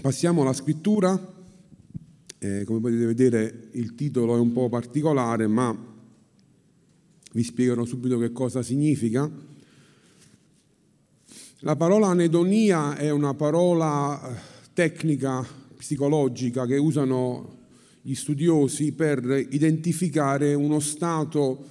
[0.00, 1.34] Passiamo alla scrittura.
[2.38, 5.76] Eh, come potete vedere il titolo è un po' particolare, ma
[7.32, 9.28] vi spiegherò subito che cosa significa.
[11.58, 14.40] La parola anedonia è una parola eh,
[14.72, 15.44] tecnica,
[15.76, 17.56] psicologica che usano
[18.00, 21.64] gli studiosi per identificare uno stato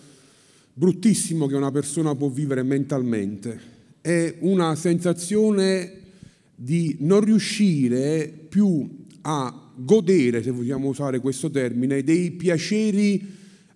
[0.73, 3.57] bruttissimo che una persona può vivere mentalmente.
[4.01, 6.06] È una sensazione
[6.59, 13.19] di non riuscire più a godere, se vogliamo usare questo termine, dei piaceri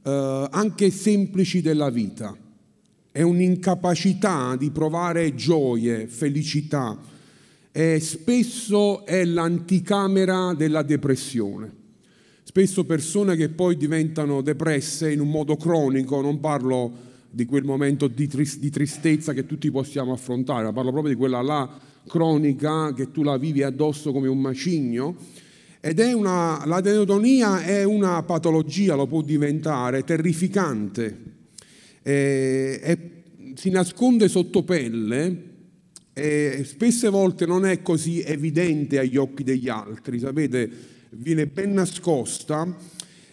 [0.04, 2.36] eh, anche semplici della vita.
[3.12, 7.00] È un'incapacità di provare gioie, felicità.
[7.72, 11.72] E spesso è l'anticamera della depressione.
[12.42, 18.08] Spesso persone che poi diventano depresse in un modo cronico, non parlo di quel momento
[18.08, 23.24] di, tristezza che tutti possiamo affrontare, ma parlo proprio di quella là cronica che tu
[23.24, 25.16] la vivi addosso come un macigno.
[25.80, 31.18] Ed è una, la deodonia è una patologia, lo può diventare, terrificante.
[32.04, 32.98] E, e
[33.56, 35.50] si nasconde sotto pelle
[36.14, 41.00] e spesse volte non è così evidente agli occhi degli altri, sapete?
[41.12, 42.78] viene ben nascosta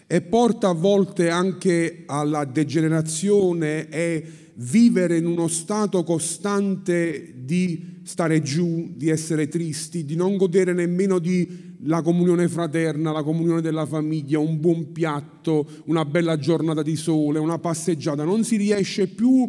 [0.07, 8.41] e porta a volte anche alla degenerazione e vivere in uno stato costante di stare
[8.41, 13.85] giù, di essere tristi, di non godere nemmeno di la comunione fraterna, la comunione della
[13.85, 19.47] famiglia, un buon piatto, una bella giornata di sole, una passeggiata, non si riesce più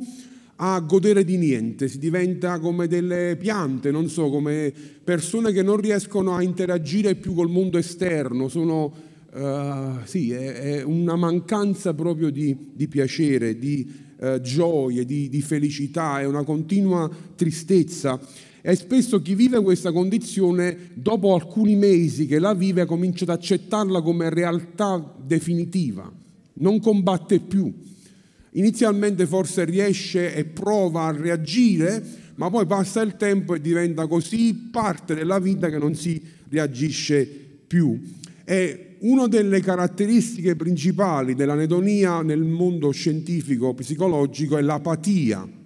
[0.57, 4.73] a godere di niente, si diventa come delle piante, non so, come
[5.05, 8.93] persone che non riescono a interagire più col mondo esterno, sono,
[9.31, 15.41] uh, sì, è, è, una mancanza proprio di, di piacere, di uh, gioie, di, di
[15.41, 18.19] felicità, è una continua tristezza.
[18.61, 24.01] E spesso chi vive questa condizione, dopo alcuni mesi che la vive, comincia ad accettarla
[24.01, 26.11] come realtà definitiva,
[26.55, 27.73] non combatte più.
[28.53, 32.03] Inizialmente forse riesce e prova a reagire,
[32.35, 37.25] ma poi passa il tempo e diventa così parte della vita che non si reagisce
[37.25, 38.01] più.
[38.43, 45.57] E una delle caratteristiche principali dell'anedonia nel mondo scientifico psicologico è l'apatia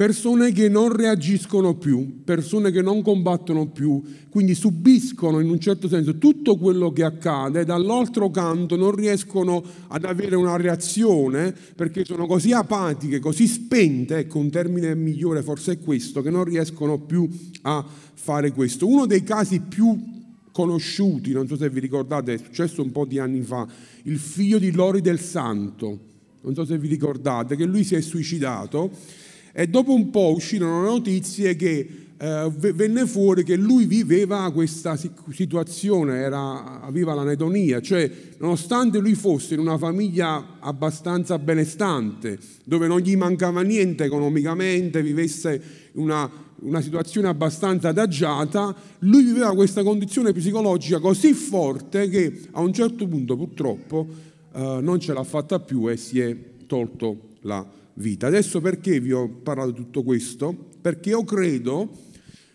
[0.00, 5.88] persone che non reagiscono più, persone che non combattono più, quindi subiscono in un certo
[5.88, 12.24] senso tutto quello che accade, dall'altro canto non riescono ad avere una reazione perché sono
[12.24, 17.28] così apatiche, così spente, ecco un termine migliore forse è questo, che non riescono più
[17.60, 17.84] a
[18.14, 18.86] fare questo.
[18.86, 20.02] Uno dei casi più
[20.50, 23.68] conosciuti, non so se vi ricordate, è successo un po' di anni fa,
[24.04, 25.98] il figlio di Lori del Santo,
[26.40, 29.18] non so se vi ricordate, che lui si è suicidato
[29.52, 34.94] e dopo un po' uscirono notizie che eh, venne fuori che lui viveva questa
[35.30, 43.00] situazione, era, aveva l'anedonia, cioè nonostante lui fosse in una famiglia abbastanza benestante, dove non
[43.00, 45.62] gli mancava niente economicamente, vivesse
[45.92, 52.74] una, una situazione abbastanza adagiata, lui viveva questa condizione psicologica così forte che a un
[52.74, 54.06] certo punto purtroppo
[54.52, 56.36] eh, non ce l'ha fatta più e si è
[56.66, 58.26] tolto la vita vita.
[58.26, 60.68] Adesso perché vi ho parlato di tutto questo?
[60.80, 62.08] Perché io credo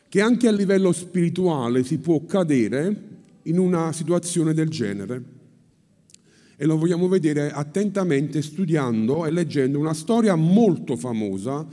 [0.09, 3.13] che anche a livello spirituale si può cadere
[3.43, 5.33] in una situazione del genere.
[6.55, 11.65] E lo vogliamo vedere attentamente studiando e leggendo una storia molto famosa.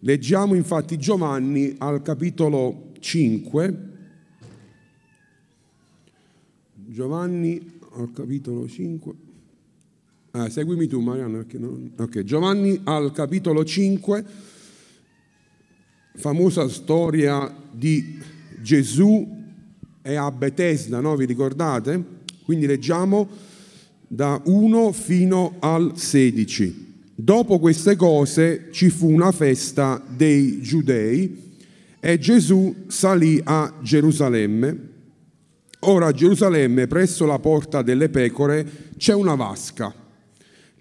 [0.00, 3.92] Leggiamo infatti Giovanni al capitolo 5.
[6.86, 9.14] Giovanni al capitolo 5.
[10.36, 11.44] Ah, seguimi tu Mariano.
[11.96, 12.24] Okay.
[12.24, 14.24] Giovanni al capitolo 5,
[16.16, 18.18] famosa storia di
[18.60, 19.24] Gesù
[20.02, 21.14] e a Bethesda, no?
[21.14, 22.02] vi ricordate?
[22.42, 23.28] Quindi leggiamo
[24.08, 27.12] da 1 fino al 16.
[27.14, 31.60] Dopo queste cose ci fu una festa dei giudei
[32.00, 34.88] e Gesù salì a Gerusalemme.
[35.82, 38.66] Ora a Gerusalemme, presso la porta delle pecore,
[38.96, 40.02] c'è una vasca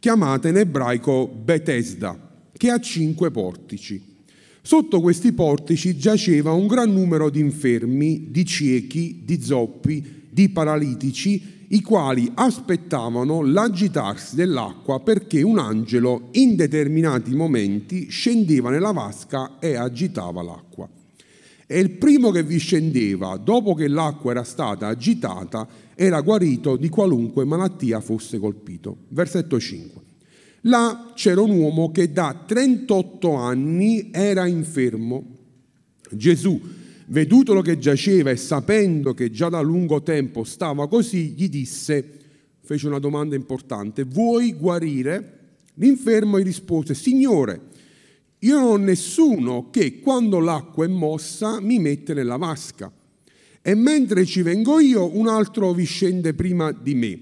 [0.04, 2.20] chiamata in ebraico Bethesda,
[2.52, 4.26] che ha cinque portici.
[4.62, 11.68] Sotto questi portici giaceva un gran numero di infermi, di ciechi, di zoppi, di paralitici,
[11.70, 19.76] i quali aspettavano l'agitarsi dell'acqua perché un angelo in determinati momenti scendeva nella vasca e
[19.76, 20.90] agitava l'acqua.
[21.66, 26.90] E il primo che vi scendeva, dopo che l'acqua era stata agitata, era guarito di
[26.90, 28.98] qualunque malattia fosse colpito.
[29.10, 30.02] Versetto 5.
[30.68, 35.24] Là c'era un uomo che da 38 anni era infermo.
[36.12, 36.60] Gesù,
[37.08, 42.20] Vedutolo che giaceva e sapendo che già da lungo tempo stava così, gli disse,
[42.62, 45.40] fece una domanda importante, vuoi guarire?
[45.76, 47.60] L'infermo gli rispose, Signore,
[48.44, 52.92] io non ho nessuno che quando l'acqua è mossa mi mette nella vasca
[53.62, 57.20] e mentre ci vengo io un altro vi scende prima di me.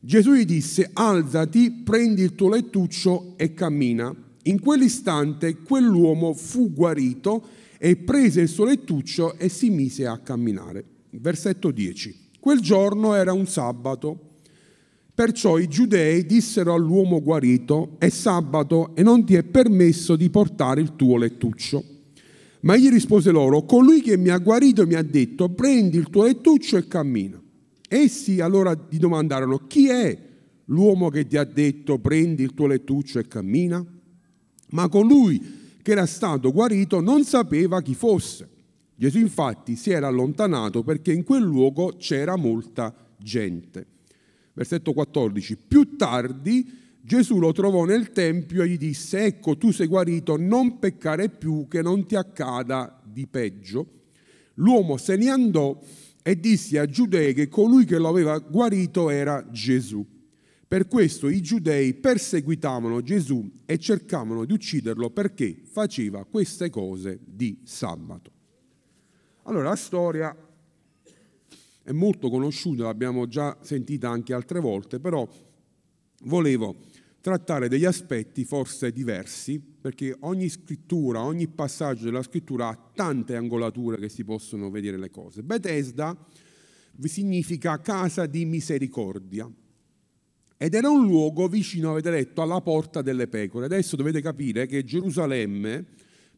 [0.00, 4.12] Gesù gli disse, alzati, prendi il tuo lettuccio e cammina.
[4.44, 7.46] In quell'istante quell'uomo fu guarito
[7.78, 10.84] e prese il suo lettuccio e si mise a camminare.
[11.10, 12.30] Versetto 10.
[12.40, 14.27] Quel giorno era un sabato.
[15.18, 20.80] Perciò i giudei dissero all'uomo guarito, è sabato e non ti è permesso di portare
[20.80, 21.82] il tuo lettuccio.
[22.60, 26.22] Ma egli rispose loro, colui che mi ha guarito mi ha detto, prendi il tuo
[26.22, 27.42] lettuccio e cammina.
[27.88, 30.16] Essi allora gli domandarono, chi è
[30.66, 33.84] l'uomo che ti ha detto, prendi il tuo lettuccio e cammina?
[34.68, 35.42] Ma colui
[35.82, 38.48] che era stato guarito non sapeva chi fosse.
[38.94, 43.97] Gesù infatti si era allontanato perché in quel luogo c'era molta gente.
[44.58, 45.56] Versetto 14.
[45.56, 46.68] Più tardi
[47.00, 51.68] Gesù lo trovò nel Tempio e gli disse, ecco tu sei guarito, non peccare più
[51.68, 53.86] che non ti accada di peggio.
[54.54, 55.80] L'uomo se ne andò
[56.24, 60.04] e disse a Giudei che colui che lo aveva guarito era Gesù.
[60.66, 67.60] Per questo i giudei perseguitavano Gesù e cercavano di ucciderlo perché faceva queste cose di
[67.62, 68.32] sabato.
[69.44, 70.36] Allora la storia
[71.88, 75.26] è molto conosciuta, l'abbiamo già sentita anche altre volte, però
[76.24, 76.76] volevo
[77.18, 83.96] trattare degli aspetti forse diversi, perché ogni scrittura, ogni passaggio della scrittura ha tante angolature
[83.96, 85.42] che si possono vedere le cose.
[85.42, 86.14] Bethesda
[87.04, 89.50] significa casa di misericordia
[90.58, 93.64] ed era un luogo vicino, avete letto, alla porta delle pecore.
[93.64, 95.86] Adesso dovete capire che Gerusalemme,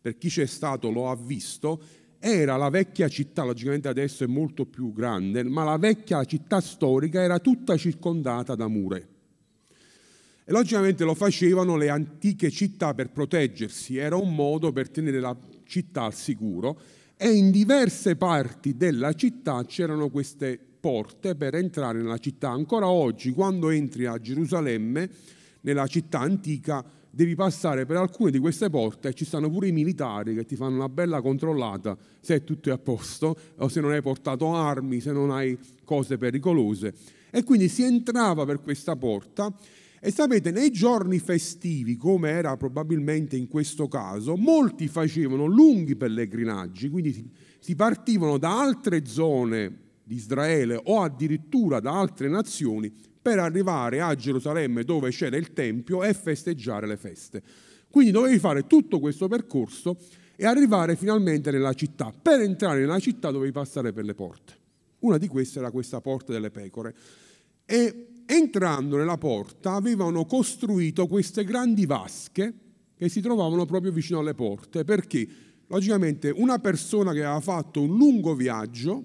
[0.00, 1.82] per chi c'è stato lo ha visto,
[2.22, 7.22] era la vecchia città, logicamente adesso è molto più grande, ma la vecchia città storica
[7.22, 9.08] era tutta circondata da mure.
[10.44, 15.34] E logicamente lo facevano le antiche città per proteggersi, era un modo per tenere la
[15.64, 16.78] città al sicuro
[17.16, 22.50] e in diverse parti della città c'erano queste porte per entrare nella città.
[22.50, 25.08] Ancora oggi, quando entri a Gerusalemme,
[25.62, 29.72] nella città antica, devi passare per alcune di queste porte e ci stanno pure i
[29.72, 33.92] militari che ti fanno una bella controllata se tutto è a posto o se non
[33.92, 36.94] hai portato armi, se non hai cose pericolose.
[37.30, 39.54] E quindi si entrava per questa porta
[40.02, 46.88] e sapete, nei giorni festivi, come era probabilmente in questo caso, molti facevano lunghi pellegrinaggi,
[46.88, 52.90] quindi si partivano da altre zone di Israele o addirittura da altre nazioni
[53.20, 57.42] per arrivare a Gerusalemme dove c'era il Tempio e festeggiare le feste.
[57.90, 59.96] Quindi dovevi fare tutto questo percorso
[60.36, 62.10] e arrivare finalmente nella città.
[62.10, 64.58] Per entrare nella città dovevi passare per le porte.
[65.00, 66.94] Una di queste era questa porta delle pecore.
[67.66, 72.54] E entrando nella porta avevano costruito queste grandi vasche
[72.96, 75.26] che si trovavano proprio vicino alle porte, perché
[75.66, 79.04] logicamente una persona che aveva fatto un lungo viaggio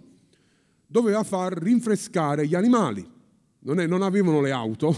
[0.85, 3.14] doveva far rinfrescare gli animali.
[3.65, 4.95] Non, è, non avevano le auto,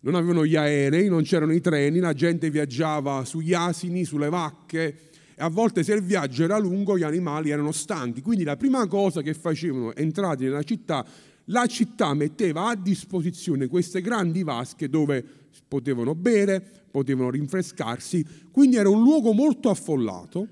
[0.00, 5.10] non avevano gli aerei, non c'erano i treni, la gente viaggiava sugli asini, sulle vacche
[5.34, 8.22] e a volte se il viaggio era lungo gli animali erano stanchi.
[8.22, 11.04] Quindi la prima cosa che facevano entrati nella città
[11.46, 15.24] la città metteva a disposizione queste grandi vasche dove
[15.66, 20.46] potevano bere, potevano rinfrescarsi, quindi era un luogo molto affollato,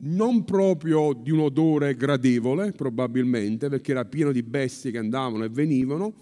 [0.00, 5.48] non proprio di un odore gradevole probabilmente, perché era pieno di bestie che andavano e
[5.48, 6.14] venivano,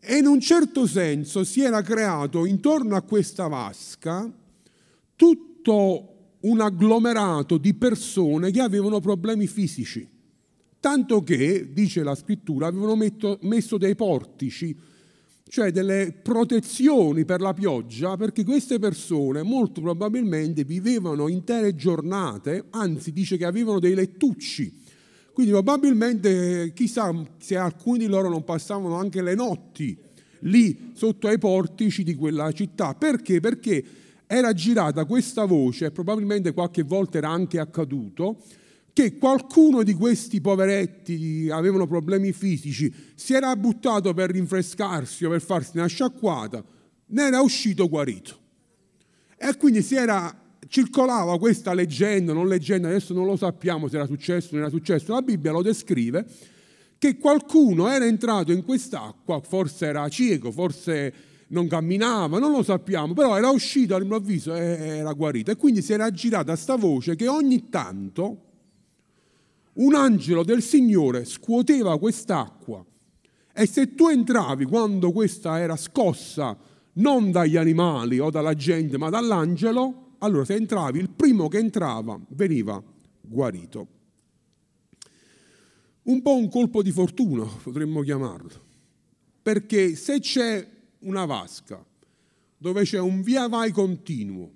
[0.00, 4.30] e in un certo senso si era creato intorno a questa vasca
[5.14, 6.08] tutto
[6.40, 10.08] un agglomerato di persone che avevano problemi fisici.
[10.80, 14.76] Tanto che, dice la scrittura, avevano metto, messo dei portici,
[15.52, 23.12] cioè delle protezioni per la pioggia, perché queste persone molto probabilmente vivevano intere giornate, anzi
[23.12, 24.80] dice che avevano dei lettucci.
[25.30, 29.94] Quindi probabilmente chissà se alcuni di loro non passavano anche le notti
[30.44, 32.94] lì sotto ai portici di quella città.
[32.94, 33.40] Perché?
[33.40, 33.84] Perché
[34.26, 38.38] era girata questa voce, probabilmente qualche volta era anche accaduto,
[38.92, 45.40] che qualcuno di questi poveretti avevano problemi fisici, si era buttato per rinfrescarsi o per
[45.40, 46.62] farsi una sciacquata,
[47.06, 48.38] ne era uscito guarito.
[49.36, 50.34] E quindi si era,
[50.68, 54.70] circolava questa leggenda, non leggenda, adesso non lo sappiamo se era successo o non era
[54.70, 56.26] successo, la Bibbia lo descrive,
[56.98, 61.12] che qualcuno era entrato in quest'acqua, forse era cieco, forse
[61.48, 65.50] non camminava, non lo sappiamo, però era uscito all'improvviso e era guarito.
[65.50, 68.50] E quindi si era girata sta voce che ogni tanto
[69.74, 72.84] un angelo del Signore scuoteva quest'acqua
[73.54, 76.56] e se tu entravi quando questa era scossa
[76.94, 82.18] non dagli animali o dalla gente, ma dall'angelo, allora se entravi, il primo che entrava
[82.28, 82.82] veniva
[83.20, 83.88] guarito.
[86.04, 88.50] Un po' un colpo di fortuna, potremmo chiamarlo,
[89.42, 90.66] perché se c'è
[91.00, 91.84] una vasca
[92.56, 94.50] dove c'è un via vai continuo,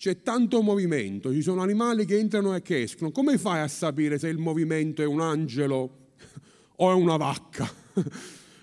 [0.00, 4.18] c'è tanto movimento, ci sono animali che entrano e che escono, come fai a sapere
[4.18, 6.06] se il movimento è un angelo
[6.76, 7.70] o è una vacca?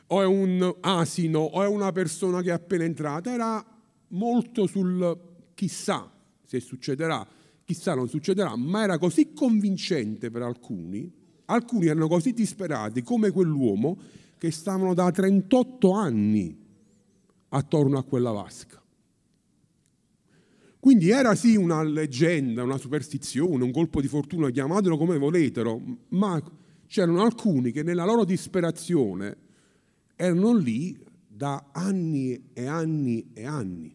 [0.08, 3.64] o è un asino o è una persona che è appena entrata, era
[4.08, 5.16] molto sul
[5.54, 6.12] chissà
[6.44, 7.24] se succederà,
[7.64, 11.14] chissà non succederà, ma era così convincente per alcuni,
[11.46, 13.96] alcuni erano così disperati come quell'uomo
[14.40, 16.58] che stavano da 38 anni
[17.50, 18.82] attorno a quella vasca.
[20.88, 26.42] Quindi era sì una leggenda, una superstizione, un colpo di fortuna, chiamatelo come voletelo, ma
[26.88, 29.36] c'erano alcuni che nella loro disperazione
[30.16, 33.94] erano lì da anni e anni e anni.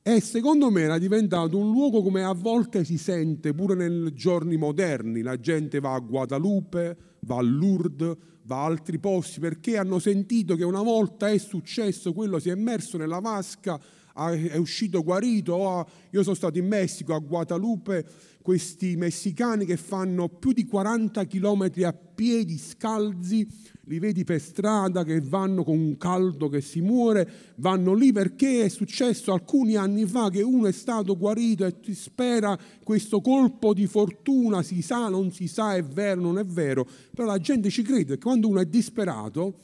[0.00, 4.56] E secondo me era diventato un luogo come a volte si sente pure nei giorni
[4.56, 9.98] moderni, la gente va a Guadalupe, va a Lourdes, va a altri posti perché hanno
[9.98, 13.78] sentito che una volta è successo quello, si è immerso nella vasca,
[14.26, 15.86] è uscito guarito.
[16.10, 18.04] io sono stato in Messico, a Guadalupe,
[18.42, 23.46] questi messicani che fanno più di 40 chilometri a piedi scalzi
[23.88, 28.64] li vedi per strada che vanno con un caldo che si muore, vanno lì perché
[28.64, 33.72] è successo alcuni anni fa che uno è stato guarito e ti spera questo colpo
[33.72, 37.70] di fortuna, si sa, non si sa, è vero, non è vero, però la gente
[37.70, 39.56] ci crede quando uno è disperato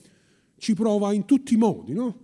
[0.57, 2.19] ci prova in tutti i modi, no?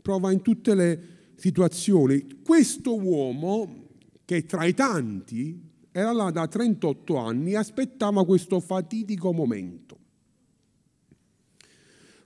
[0.00, 1.11] prova in tutte le
[1.42, 2.24] situazioni.
[2.44, 3.88] Questo uomo,
[4.24, 9.98] che tra i tanti era là da 38 anni, aspettava questo fatidico momento.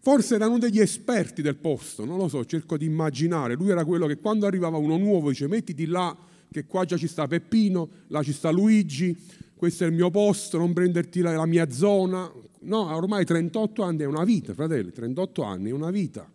[0.01, 3.55] Forse erano degli esperti del posto, non lo so, cerco di immaginare.
[3.55, 6.15] Lui era quello che quando arrivava uno nuovo dice mettiti là,
[6.51, 9.17] che qua già ci sta Peppino, là ci sta Luigi,
[9.57, 12.31] questo è il mio posto, non prenderti la, mia zona.
[12.61, 16.31] No, ormai 38 anni è una vita, fratelli, 38 anni è una vita.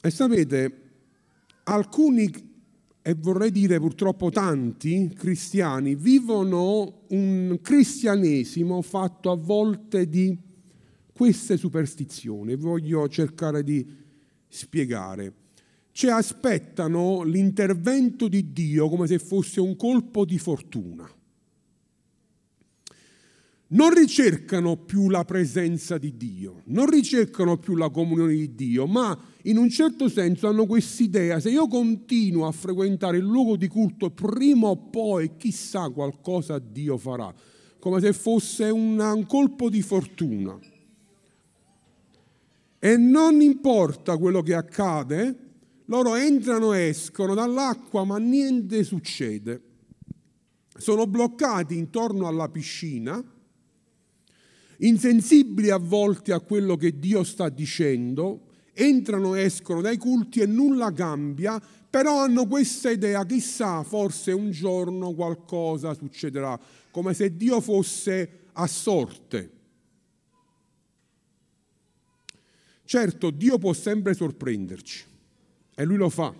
[0.00, 0.80] E sapete,
[1.64, 2.30] alcuni,
[3.02, 10.36] e vorrei dire purtroppo tanti cristiani, vivono un cristianesimo fatto a volte di
[11.12, 13.84] queste superstizioni, voglio cercare di
[14.46, 15.32] spiegare.
[15.90, 21.10] Cioè aspettano l'intervento di Dio come se fosse un colpo di fortuna.
[23.70, 29.16] Non ricercano più la presenza di Dio, non ricercano più la comunione di Dio, ma
[29.42, 34.10] in un certo senso hanno quest'idea, se io continuo a frequentare il luogo di culto,
[34.10, 37.34] prima o poi chissà qualcosa Dio farà,
[37.78, 40.58] come se fosse un, un colpo di fortuna.
[42.78, 45.36] E non importa quello che accade,
[45.86, 49.62] loro entrano e escono dall'acqua, ma niente succede.
[50.74, 53.22] Sono bloccati intorno alla piscina,
[54.78, 60.46] insensibili a volte a quello che Dio sta dicendo, entrano e escono dai culti e
[60.46, 66.58] nulla cambia, però hanno questa idea, chissà, forse un giorno qualcosa succederà,
[66.90, 69.52] come se Dio fosse a sorte.
[72.84, 75.04] Certo, Dio può sempre sorprenderci
[75.74, 76.34] e lui lo fa,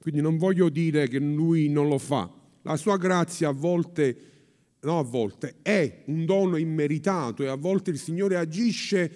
[0.00, 2.30] quindi non voglio dire che lui non lo fa.
[2.62, 4.33] La sua grazia a volte,
[4.84, 9.10] no a volte, è un dono immeritato e a volte il Signore agisce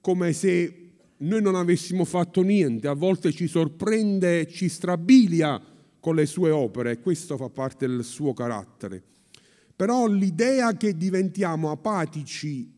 [0.00, 5.60] come se noi non avessimo fatto niente, a volte ci sorprende, ci strabilia
[6.00, 9.02] con le sue opere e questo fa parte del suo carattere.
[9.74, 12.70] Però l'idea che diventiamo apatici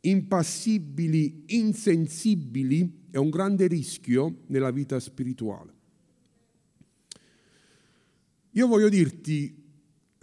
[0.00, 5.72] impassibili, insensibili, è un grande rischio nella vita spirituale.
[8.52, 9.57] Io voglio dirti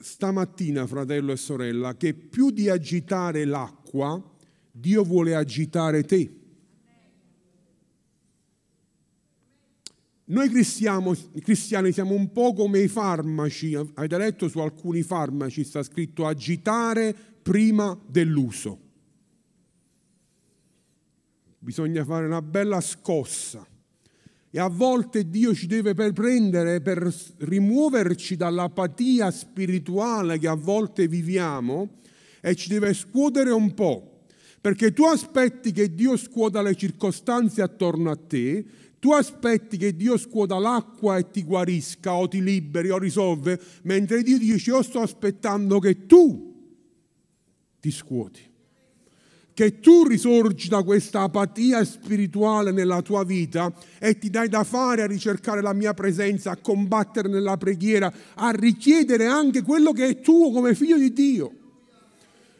[0.05, 4.21] stamattina, fratello e sorella, che più di agitare l'acqua,
[4.71, 6.39] Dio vuole agitare te.
[10.25, 16.25] Noi cristiani siamo un po' come i farmaci, avete letto su alcuni farmaci, sta scritto
[16.25, 18.83] agitare prima dell'uso
[21.65, 23.65] bisogna fare una bella scossa.
[24.55, 31.97] E a volte Dio ci deve prendere, per rimuoverci dall'apatia spirituale che a volte viviamo
[32.39, 34.21] e ci deve scuotere un po'.
[34.61, 38.65] Perché tu aspetti che Dio scuoda le circostanze attorno a te,
[38.97, 44.23] tu aspetti che Dio scuoda l'acqua e ti guarisca o ti liberi o risolve, mentre
[44.23, 46.79] Dio dice io sto aspettando che tu
[47.81, 48.53] ti scuoti
[49.55, 55.01] che tu risorgi da questa apatia spirituale nella tua vita e ti dai da fare
[55.01, 60.19] a ricercare la mia presenza, a combattere nella preghiera, a richiedere anche quello che è
[60.19, 61.51] tuo come figlio di Dio.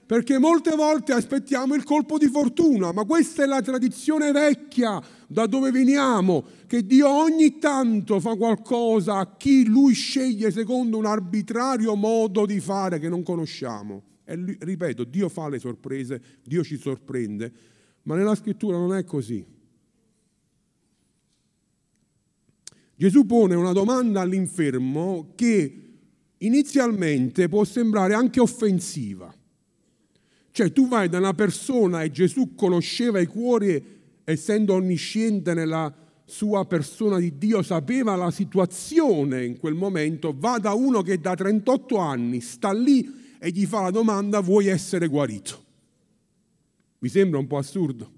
[0.06, 5.48] Perché molte volte aspettiamo il colpo di fortuna, ma questa è la tradizione vecchia da
[5.48, 11.96] dove veniamo, che Dio ogni tanto fa qualcosa a chi lui sceglie secondo un arbitrario
[11.96, 14.02] modo di fare che non conosciamo.
[14.26, 17.52] E ripeto, Dio fa le sorprese, Dio ci sorprende,
[18.04, 19.46] ma nella scrittura non è così.
[22.98, 25.82] Gesù pone una domanda all'infermo che
[26.38, 29.34] inizialmente può sembrare anche offensiva.
[30.52, 33.84] Cioè tu vai da una persona e Gesù conosceva i cuori,
[34.24, 40.74] essendo onnisciente nella sua persona di Dio, sapeva la situazione in quel momento, va da
[40.74, 45.64] uno che da 38 anni sta lì e gli fa la domanda vuoi essere guarito?
[46.98, 48.12] Mi sembra un po' assurdo.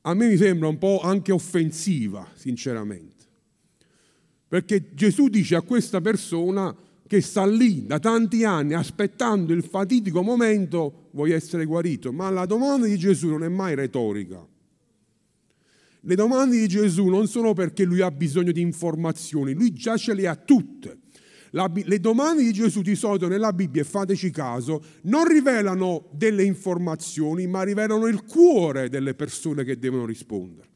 [0.00, 3.24] A me mi sembra un po' anche offensiva, sinceramente.
[4.48, 6.74] Perché Gesù dice a questa persona
[7.06, 12.10] che sta lì da tanti anni aspettando il fatidico momento, vuoi essere guarito?
[12.10, 14.42] Ma la domanda di Gesù non è mai retorica.
[16.00, 20.14] Le domande di Gesù non sono perché lui ha bisogno di informazioni, lui già ce
[20.14, 21.00] le ha tutte.
[21.56, 27.62] Le domande di Gesù di solito nella Bibbia, fateci caso, non rivelano delle informazioni, ma
[27.62, 30.68] rivelano il cuore delle persone che devono rispondere.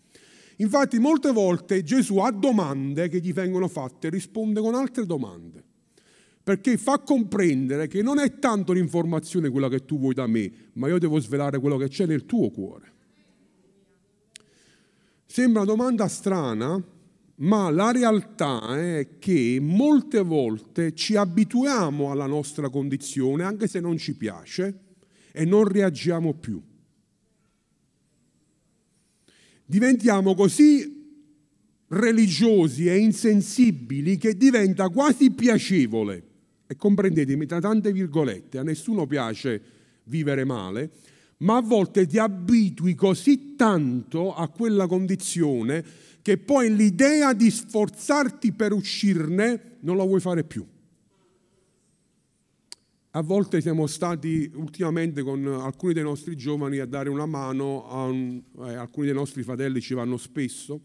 [0.56, 5.62] Infatti molte volte Gesù ha domande che gli vengono fatte risponde con altre domande,
[6.42, 10.88] perché fa comprendere che non è tanto l'informazione quella che tu vuoi da me, ma
[10.88, 12.92] io devo svelare quello che c'è nel tuo cuore.
[15.26, 16.82] Sembra una domanda strana,
[17.40, 23.96] ma la realtà è che molte volte ci abituiamo alla nostra condizione, anche se non
[23.96, 24.78] ci piace,
[25.32, 26.60] e non reagiamo più.
[29.64, 30.98] Diventiamo così
[31.88, 36.24] religiosi e insensibili che diventa quasi piacevole,
[36.66, 39.62] e comprendetemi tra tante virgolette, a nessuno piace
[40.04, 40.90] vivere male,
[41.40, 45.84] ma a volte ti abitui così tanto a quella condizione
[46.22, 50.66] che poi l'idea di sforzarti per uscirne non la vuoi fare più.
[53.12, 58.04] A volte siamo stati ultimamente con alcuni dei nostri giovani a dare una mano, a
[58.04, 60.80] un, eh, alcuni dei nostri fratelli ci vanno spesso,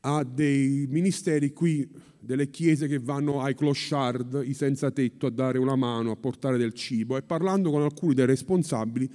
[0.00, 1.86] a dei ministeri qui,
[2.20, 6.56] delle chiese che vanno ai clochard, i senza tetto, a dare una mano, a portare
[6.56, 9.10] del cibo e parlando con alcuni dei responsabili,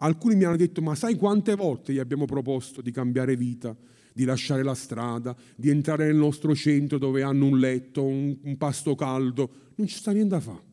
[0.00, 3.76] alcuni mi hanno detto ma sai quante volte gli abbiamo proposto di cambiare vita?
[4.18, 8.56] di lasciare la strada, di entrare nel nostro centro dove hanno un letto, un, un
[8.56, 9.48] pasto caldo.
[9.76, 10.64] Non ci sta niente da fare.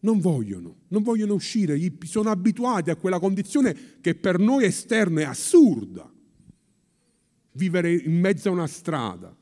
[0.00, 5.24] Non vogliono, non vogliono uscire, sono abituati a quella condizione che per noi esterna è
[5.24, 6.12] assurda.
[7.52, 9.32] Vivere in mezzo a una strada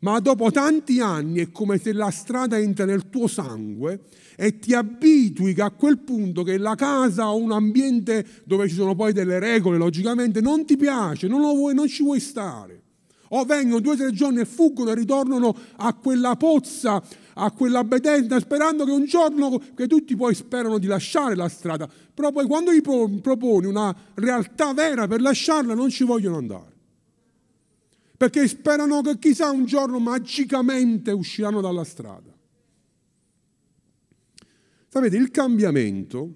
[0.00, 4.00] ma dopo tanti anni è come se la strada entra nel tuo sangue
[4.36, 8.94] e ti abitui a quel punto che la casa o un ambiente dove ci sono
[8.94, 12.82] poi delle regole, logicamente, non ti piace, non, vuoi, non ci vuoi stare.
[13.30, 17.02] O vengono due o tre giorni e fuggono e ritornano a quella pozza,
[17.34, 21.88] a quella Bethesda, sperando che un giorno, che tutti poi sperano di lasciare la strada,
[22.14, 26.75] però poi quando gli proponi una realtà vera per lasciarla non ci vogliono andare
[28.16, 32.34] perché sperano che chissà un giorno magicamente usciranno dalla strada.
[34.88, 36.34] Sapete, il cambiamento,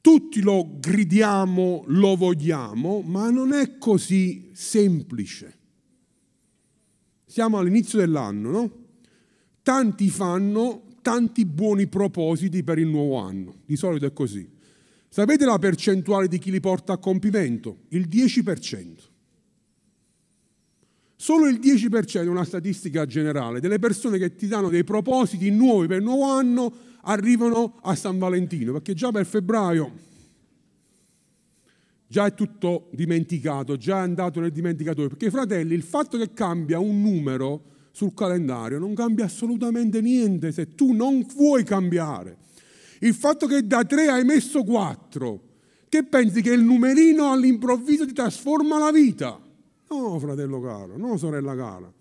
[0.00, 5.58] tutti lo gridiamo, lo vogliamo, ma non è così semplice.
[7.26, 8.78] Siamo all'inizio dell'anno, no?
[9.62, 14.48] Tanti fanno tanti buoni propositi per il nuovo anno, di solito è così.
[15.08, 17.80] Sapete la percentuale di chi li porta a compimento?
[17.88, 19.12] Il 10%.
[21.16, 25.86] Solo il 10% è una statistica generale delle persone che ti danno dei propositi nuovi
[25.86, 26.72] per il nuovo anno
[27.02, 30.12] arrivano a San Valentino, perché già per febbraio
[32.14, 36.78] già è tutto dimenticato, già è andato nel dimenticatore, perché fratelli, il fatto che cambia
[36.78, 42.36] un numero sul calendario non cambia assolutamente niente se tu non vuoi cambiare.
[43.00, 45.42] Il fatto che da 3 hai messo 4,
[45.88, 49.40] che pensi che il numerino all'improvviso ti trasforma la vita?
[49.94, 51.92] No, fratello caro, no, sorella cara.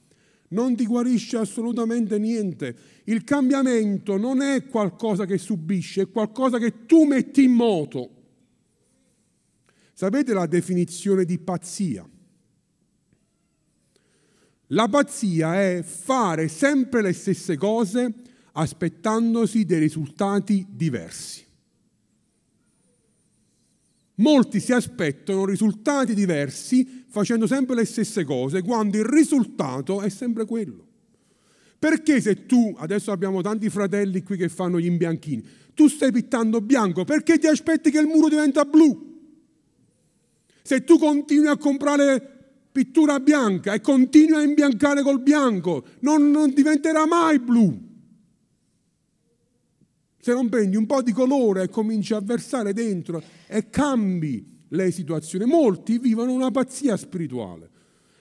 [0.50, 2.76] Non ti guarisce assolutamente niente.
[3.06, 8.10] Il cambiamento non è qualcosa che subisce, è qualcosa che tu metti in moto.
[9.94, 12.08] Sapete la definizione di pazzia?
[14.68, 18.14] La pazzia è fare sempre le stesse cose
[18.54, 21.43] aspettandosi dei risultati diversi.
[24.16, 30.46] Molti si aspettano risultati diversi facendo sempre le stesse cose, quando il risultato è sempre
[30.46, 30.88] quello.
[31.80, 36.62] Perché se tu, adesso abbiamo tanti fratelli qui che fanno gli imbianchini, tu stai pittando
[36.62, 39.12] bianco, perché ti aspetti che il muro diventa blu?
[40.62, 42.30] Se tu continui a comprare
[42.72, 47.92] pittura bianca e continui a imbiancare col bianco, non, non diventerà mai blu.
[50.24, 54.90] Se non prendi un po' di colore e cominci a versare dentro e cambi le
[54.90, 55.44] situazioni.
[55.44, 57.70] Molti vivono una pazzia spirituale,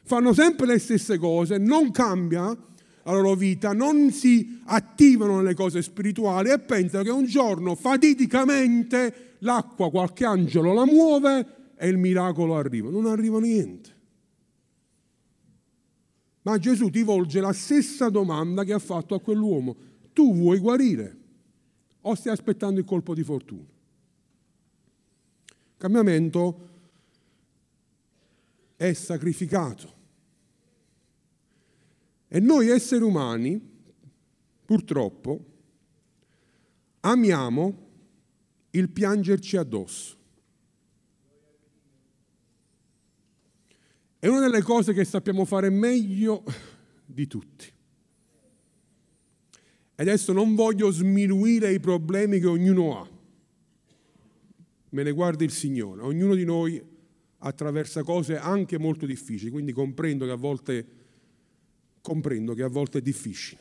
[0.03, 5.81] fanno sempre le stesse cose, non cambia la loro vita, non si attivano nelle cose
[5.81, 12.57] spirituali e pensano che un giorno fatiticamente l'acqua, qualche angelo la muove e il miracolo
[12.57, 12.91] arriva.
[12.91, 13.91] Non arriva niente.
[16.43, 19.77] Ma Gesù ti volge la stessa domanda che ha fatto a quell'uomo.
[20.13, 21.21] Tu vuoi guarire?
[22.03, 23.69] O stai aspettando il colpo di fortuna?
[25.47, 26.69] Il cambiamento
[28.77, 30.01] è sacrificato.
[32.29, 33.61] E noi esseri umani,
[34.65, 35.45] purtroppo,
[37.01, 37.91] amiamo
[38.71, 40.17] il piangerci addosso.
[44.19, 46.45] È una delle cose che sappiamo fare meglio
[47.05, 47.72] di tutti.
[50.03, 53.09] E adesso non voglio sminuire i problemi che ognuno ha.
[54.89, 56.03] Me ne guardi il Signore.
[56.03, 56.83] Ognuno di noi
[57.39, 60.87] attraversa cose anche molto difficili, quindi comprendo che a volte,
[62.01, 63.61] comprendo che a volte è difficile.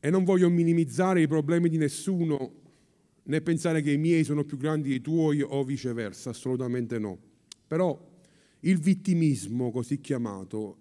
[0.00, 2.52] E non voglio minimizzare i problemi di nessuno,
[3.24, 7.18] né pensare che i miei sono più grandi dei tuoi o viceversa, assolutamente no.
[7.66, 8.02] Però
[8.60, 10.78] il vittimismo, così chiamato,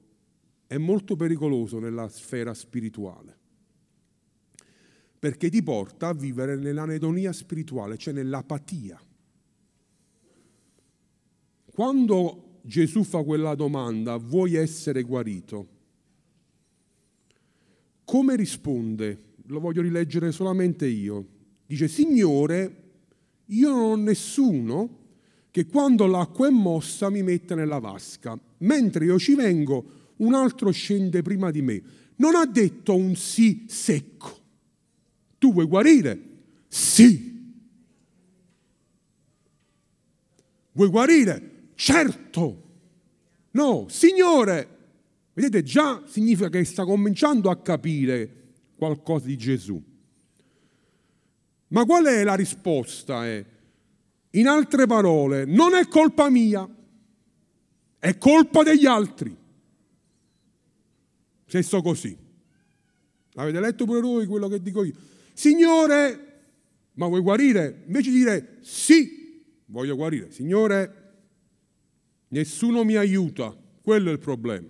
[0.67, 3.37] è molto pericoloso nella sfera spirituale
[5.19, 8.99] perché ti porta a vivere nell'anedonia spirituale, cioè nell'apatia.
[11.65, 15.75] Quando Gesù fa quella domanda, vuoi essere guarito?
[18.03, 19.36] Come risponde?
[19.47, 21.25] Lo voglio rileggere solamente io.
[21.65, 22.84] Dice, Signore,
[23.45, 25.06] io non ho nessuno
[25.51, 30.71] che quando l'acqua è mossa mi metta nella vasca, mentre io ci vengo, un altro
[30.71, 31.82] scende prima di me.
[32.17, 34.45] Non ha detto un sì secco
[35.38, 36.19] tu vuoi guarire?
[36.67, 37.36] Sì.
[40.71, 41.69] Vuoi guarire?
[41.76, 42.63] Certo.
[43.52, 44.76] No, Signore.
[45.34, 49.82] Vedete, già significa che sta cominciando a capire qualcosa di Gesù.
[51.69, 53.26] Ma qual è la risposta?
[53.28, 56.67] In altre parole, non è colpa mia,
[58.00, 59.36] è colpa degli altri.
[61.45, 62.17] Se sto così.
[63.36, 64.93] Avete letto pure voi quello che dico io?
[65.38, 66.39] Signore,
[66.93, 67.84] ma vuoi guarire?
[67.86, 70.32] Invece di dire sì, voglio guarire.
[70.32, 71.12] Signore,
[72.30, 74.67] nessuno mi aiuta, quello è il problema.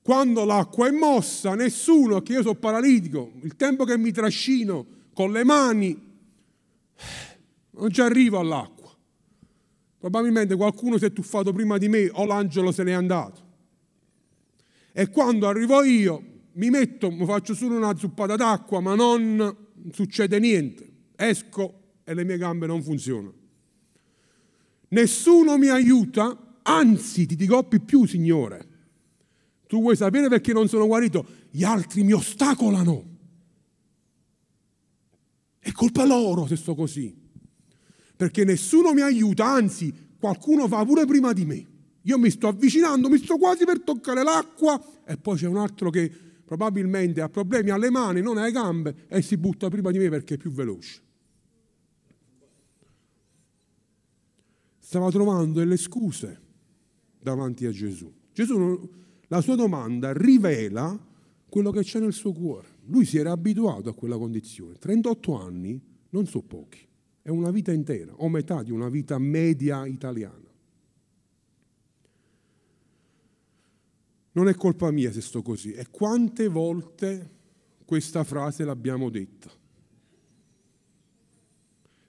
[0.00, 5.32] Quando l'acqua è mossa, nessuno, che io sono paralitico, il tempo che mi trascino con
[5.32, 6.02] le mani,
[7.72, 8.90] non ci arrivo all'acqua.
[9.98, 13.42] Probabilmente qualcuno si è tuffato prima di me o l'angelo se n'è andato.
[14.92, 19.56] E quando arrivo io, mi metto, mi faccio solo una zuppata d'acqua, ma non
[19.92, 20.92] succede niente.
[21.16, 23.32] Esco e le mie gambe non funzionano.
[24.88, 28.68] Nessuno mi aiuta, anzi ti dico più, Signore.
[29.66, 31.26] Tu vuoi sapere perché non sono guarito?
[31.50, 33.12] Gli altri mi ostacolano.
[35.58, 37.22] È colpa loro se sto così.
[38.16, 41.66] Perché nessuno mi aiuta, anzi qualcuno va pure prima di me.
[42.02, 45.90] Io mi sto avvicinando, mi sto quasi per toccare l'acqua e poi c'è un altro
[45.90, 46.12] che
[46.44, 50.34] probabilmente ha problemi alle mani, non alle gambe e si butta prima di me perché
[50.34, 51.02] è più veloce.
[54.78, 56.40] Stava trovando delle scuse
[57.20, 58.12] davanti a Gesù.
[58.32, 58.88] Gesù,
[59.28, 60.96] la sua domanda rivela
[61.48, 62.68] quello che c'è nel suo cuore.
[62.86, 64.74] Lui si era abituato a quella condizione.
[64.74, 65.80] 38 anni
[66.10, 66.86] non so pochi,
[67.22, 70.43] è una vita intera, o metà di una vita media italiana.
[74.34, 75.72] Non è colpa mia se sto così.
[75.72, 77.30] E quante volte
[77.84, 79.50] questa frase l'abbiamo detta?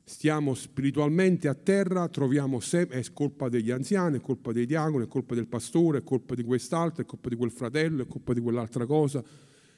[0.08, 5.08] Stiamo spiritualmente a terra, troviamo sempre, è colpa degli anziani, è colpa dei diaconi, è
[5.08, 8.40] colpa del pastore, è colpa di quest'altro, è colpa di quel fratello, è colpa di
[8.40, 9.24] quell'altra cosa.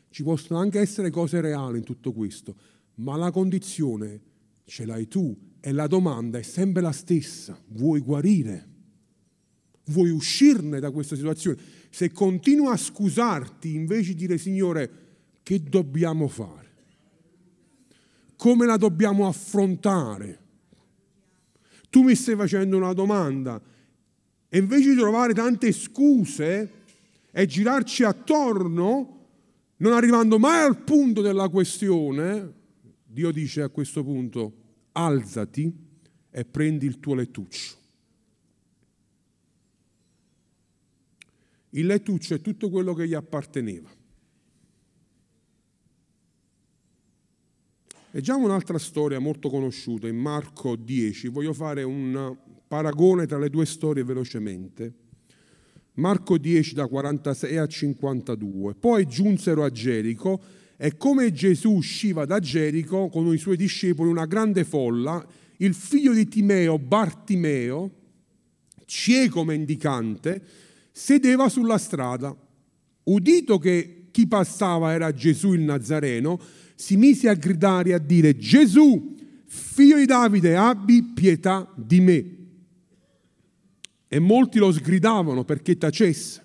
[0.09, 2.55] Ci possono anche essere cose reali in tutto questo,
[2.95, 4.21] ma la condizione
[4.63, 7.61] ce l'hai tu e la domanda è sempre la stessa.
[7.67, 8.75] Vuoi guarire?
[9.87, 11.57] vuoi uscirne da questa situazione,
[11.97, 14.89] se continui a scusarti invece di dire Signore,
[15.41, 16.75] che dobbiamo fare?
[18.35, 20.39] Come la dobbiamo affrontare?
[21.89, 23.59] Tu mi stai facendo una domanda
[24.47, 26.71] e invece di trovare tante scuse
[27.31, 29.29] e girarci attorno,
[29.77, 32.53] non arrivando mai al punto della questione,
[33.05, 34.53] Dio dice a questo punto,
[34.91, 35.73] alzati
[36.29, 37.75] e prendi il tuo lettuccio.
[41.71, 43.89] Il lettuccio è tutto quello che gli apparteneva.
[48.11, 51.27] Leggiamo un'altra storia molto conosciuta in Marco 10.
[51.27, 52.35] Voglio fare un
[52.67, 54.93] paragone tra le due storie velocemente.
[55.95, 58.75] Marco 10 da 46 a 52.
[58.75, 60.41] Poi giunsero a Gerico
[60.77, 65.25] e come Gesù usciva da Gerico con i suoi discepoli una grande folla,
[65.57, 67.91] il figlio di Timeo, Bartimeo,
[68.85, 70.41] cieco mendicante,
[70.97, 72.35] sedeva sulla strada.
[73.03, 76.39] Udito che chi passava era Gesù il Nazareno,
[76.73, 82.35] si mise a gridare e a dire Gesù, figlio di Davide, abbi pietà di me.
[84.07, 86.43] E molti lo sgridavano perché tacesse.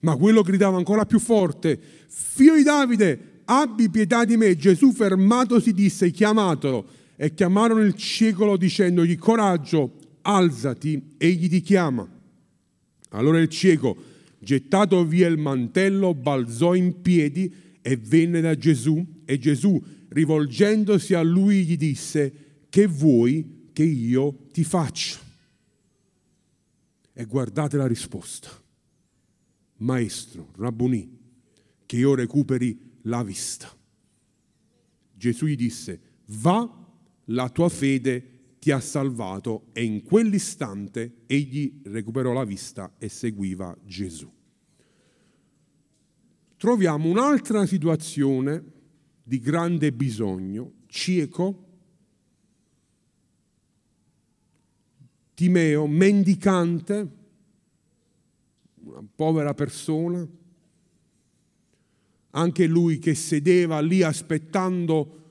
[0.00, 4.56] Ma quello gridava ancora più forte, figlio di Davide, abbi pietà di me.
[4.56, 6.86] Gesù fermatosi disse, chiamatelo.
[7.16, 12.13] E chiamarono il cieco dicendogli, coraggio, alzati, egli ti chiama.
[13.14, 13.96] Allora il cieco,
[14.38, 21.22] gettato via il mantello, balzò in piedi e venne da Gesù e Gesù, rivolgendosi a
[21.22, 25.18] lui, gli disse, che vuoi che io ti faccia?
[27.12, 28.50] E guardate la risposta.
[29.76, 31.18] Maestro, Rabboni,
[31.86, 33.72] che io recuperi la vista.
[35.12, 36.68] Gesù gli disse, va,
[37.26, 38.33] la tua fede
[38.64, 44.26] ti ha salvato e in quell'istante egli recuperò la vista e seguiva Gesù.
[46.56, 48.64] Troviamo un'altra situazione
[49.22, 51.66] di grande bisogno, cieco,
[55.34, 57.08] Timeo, mendicante,
[58.76, 60.26] una povera persona,
[62.30, 65.23] anche lui che sedeva lì aspettando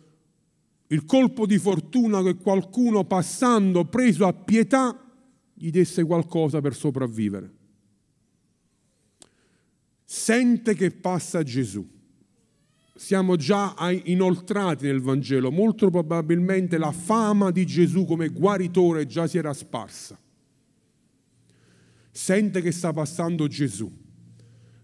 [0.93, 4.97] il colpo di fortuna che qualcuno passando, preso a pietà,
[5.53, 7.61] gli desse qualcosa per sopravvivere
[10.13, 11.89] sente che passa Gesù.
[12.95, 19.39] Siamo già inoltrati nel Vangelo, molto probabilmente la fama di Gesù come guaritore già si
[19.39, 20.17] era sparsa.
[22.11, 23.91] Sente che sta passando Gesù.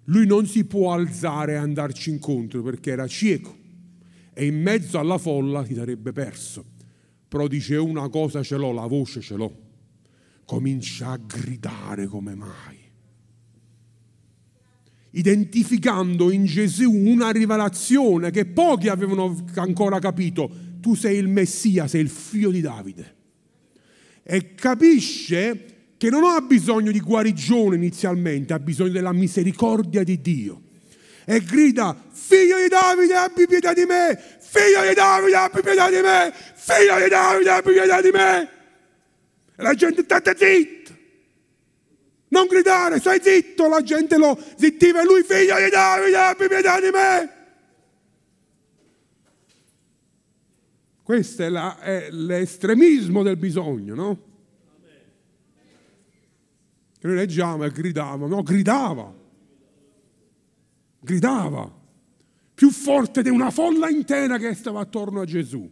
[0.06, 3.59] Lui non si può alzare e andarci incontro perché era cieco
[4.34, 6.66] e in mezzo alla folla si sarebbe perso.
[7.28, 9.68] Però dice una cosa ce l'ho, la voce ce l'ho.
[10.46, 12.80] Comincia a gridare come mai
[15.12, 20.68] identificando in Gesù una rivelazione che pochi avevano ancora capito.
[20.80, 23.16] Tu sei il Messia, sei il figlio di Davide.
[24.24, 25.66] E capisce
[25.98, 30.62] che non ha bisogno di guarigione inizialmente, ha bisogno della misericordia di Dio.
[31.32, 36.02] E grida, figlio di Davide, abbi pietà di me, figlio di Davide, abbi pietà di
[36.02, 38.50] me, figlio di Davide, abbi pietà di me.
[39.56, 40.92] E la gente sta zitta.
[42.30, 46.90] Non gridare, stai zitto, la gente lo zittiva, lui figlio di Davide, abbi pietà di
[46.90, 47.34] me.
[51.04, 54.24] Questo è, la, è l'estremismo del bisogno, no?
[57.02, 59.19] Noi leggiamo e gridava, no, gridava,
[61.00, 61.78] gridava,
[62.54, 65.70] più forte di una folla intera che stava attorno a Gesù,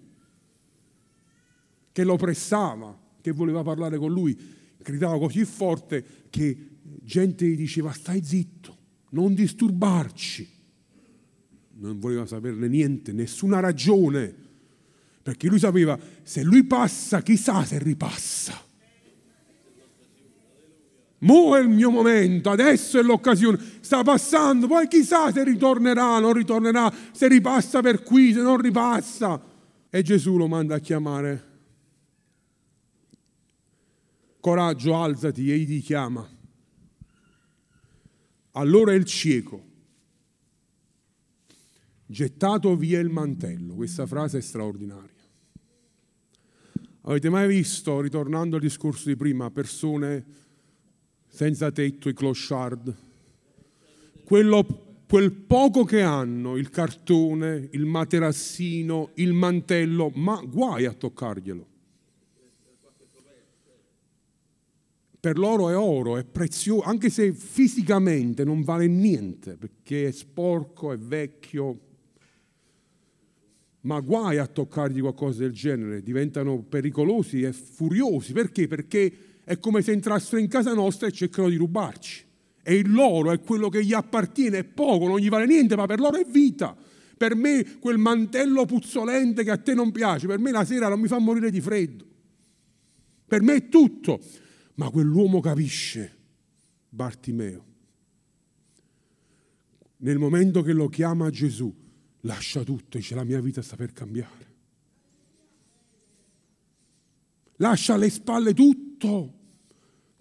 [1.91, 4.55] che lo pressava, che voleva parlare con lui
[4.87, 6.69] gridava così forte che
[7.03, 8.77] gente gli diceva stai zitto,
[9.09, 10.55] non disturbarci.
[11.79, 14.33] Non voleva saperne niente, nessuna ragione,
[15.21, 18.65] perché lui sapeva se lui passa, chissà se ripassa.
[21.19, 26.33] Mo è il mio momento, adesso è l'occasione, sta passando, poi chissà se ritornerà, non
[26.33, 29.41] ritornerà, se ripassa per qui, se non ripassa.
[29.89, 31.47] E Gesù lo manda a chiamare
[34.47, 36.25] coraggio, alzati, egli ti chiama.
[38.51, 39.61] Allora il cieco,
[42.05, 45.15] gettato via il mantello, questa frase è straordinaria.
[47.01, 50.25] Avete mai visto, ritornando al discorso di prima, persone
[51.37, 52.95] senza tetto, i clochard?
[54.23, 54.65] Quello,
[55.07, 61.75] quel poco che hanno, il cartone, il materassino, il mantello, ma guai a toccarglielo
[65.19, 70.93] per loro è oro, è prezioso, anche se fisicamente non vale niente, perché è sporco,
[70.93, 71.79] è vecchio,
[73.81, 78.31] ma guai a toccargli qualcosa del genere, diventano pericolosi e furiosi.
[78.31, 78.67] Perché?
[78.67, 82.25] Perché è come se entrassero in casa nostra e cercano di rubarci.
[82.61, 85.85] E il loro è quello che gli appartiene, è poco, non gli vale niente, ma
[85.85, 86.75] per loro è vita.
[87.15, 90.99] Per me quel mantello puzzolente che a te non piace, per me la sera non
[90.99, 92.05] mi fa morire di freddo.
[93.25, 94.19] Per me è tutto.
[94.73, 96.17] Ma quell'uomo capisce,
[96.89, 97.65] Bartimeo.
[99.99, 101.73] Nel momento che lo chiama Gesù,
[102.21, 104.55] lascia tutto dice la mia vita sta per cambiare.
[107.55, 109.35] Lascia alle spalle tutto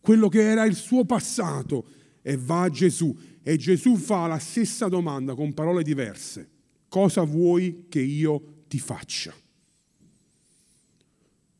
[0.06, 1.84] quello che era il suo passato
[2.22, 3.12] e va a Gesù.
[3.42, 6.48] E Gesù fa la stessa domanda con parole diverse.
[6.88, 9.34] Cosa vuoi che io ti faccia?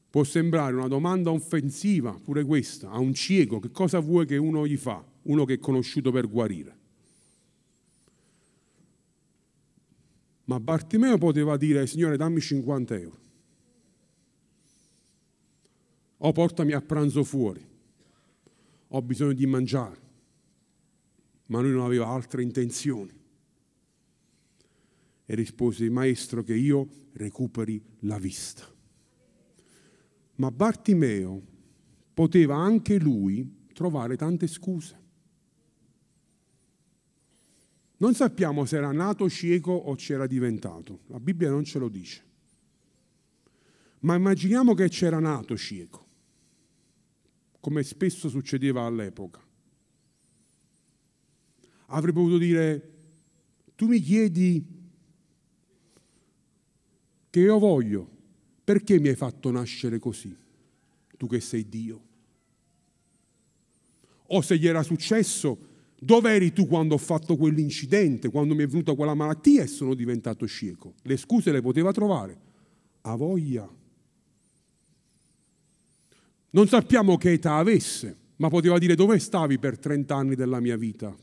[0.08, 4.64] Può sembrare una domanda offensiva, pure questa, a un cieco, che cosa vuoi che uno
[4.64, 5.04] gli fa?
[5.22, 6.78] Uno che è conosciuto per guarire.
[10.44, 13.18] Ma Bartimeo poteva dire, Signore, dammi 50 euro.
[16.18, 17.74] O portami a pranzo fuori.
[18.88, 20.00] Ho bisogno di mangiare.
[21.46, 23.12] Ma lui non aveva altre intenzioni.
[25.24, 28.64] E rispose, Maestro, che io recuperi la vista.
[30.36, 31.42] Ma Bartimeo
[32.12, 35.04] poteva anche lui trovare tante scuse.
[37.98, 42.24] Non sappiamo se era nato cieco o c'era diventato, la Bibbia non ce lo dice.
[44.00, 46.05] Ma immaginiamo che c'era nato cieco,
[47.66, 49.44] come spesso succedeva all'epoca.
[51.86, 52.90] Avrebbe potuto dire,
[53.74, 54.64] tu mi chiedi
[57.28, 58.08] che io voglio,
[58.62, 60.32] perché mi hai fatto nascere così,
[61.16, 62.04] tu che sei Dio?
[64.26, 65.58] O se gli era successo,
[65.98, 69.94] dove eri tu quando ho fatto quell'incidente, quando mi è venuta quella malattia e sono
[69.94, 70.94] diventato cieco?
[71.02, 72.38] Le scuse le poteva trovare.
[73.00, 73.68] A voglia.
[76.56, 80.78] Non sappiamo che età avesse, ma poteva dire dove stavi per 30 anni della mia
[80.78, 81.14] vita.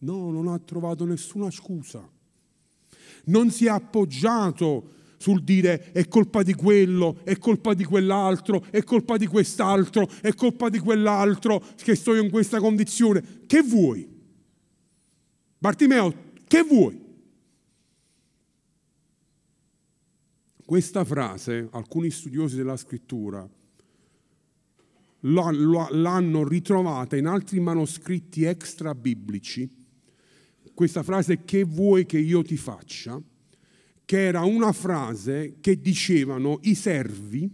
[0.00, 2.06] No, non ha trovato nessuna scusa.
[3.24, 8.82] Non si è appoggiato sul dire è colpa di quello, è colpa di quell'altro, è
[8.84, 13.46] colpa di quest'altro, è colpa di quell'altro che sto in questa condizione.
[13.46, 14.06] Che vuoi?
[15.56, 16.14] Bartimeo,
[16.46, 17.00] che vuoi?
[20.62, 23.48] Questa frase, alcuni studiosi della scrittura
[25.22, 29.68] l'hanno ritrovata in altri manoscritti extra biblici.
[30.74, 33.20] Questa frase, che vuoi che io ti faccia?
[34.12, 37.50] che era una frase che dicevano i servi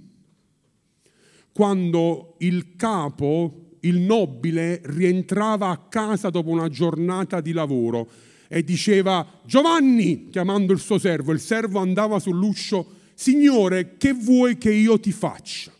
[1.53, 8.09] quando il capo, il nobile, rientrava a casa dopo una giornata di lavoro
[8.49, 14.73] e diceva Giovanni, chiamando il suo servo, il servo andava sull'uscio, Signore, che vuoi che
[14.73, 15.73] io ti faccia?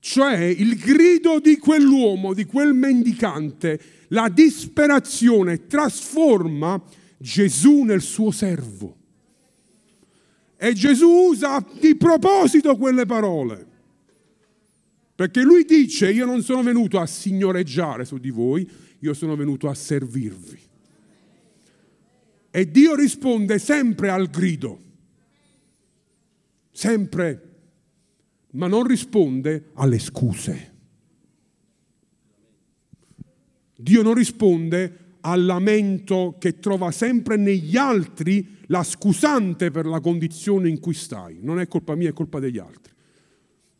[0.00, 6.82] Cioè il grido di quell'uomo, di quel mendicante, la disperazione trasforma
[7.18, 8.96] Gesù nel suo servo.
[10.56, 13.66] E Gesù usa di proposito quelle parole.
[15.14, 18.68] Perché lui dice, io non sono venuto a signoreggiare su di voi,
[19.00, 20.58] io sono venuto a servirvi.
[22.50, 24.80] E Dio risponde sempre al grido,
[26.72, 27.49] sempre,
[28.52, 30.74] ma non risponde alle scuse.
[33.76, 40.68] Dio non risponde al lamento che trova sempre negli altri la scusante per la condizione
[40.68, 41.38] in cui stai.
[41.40, 42.92] Non è colpa mia, è colpa degli altri.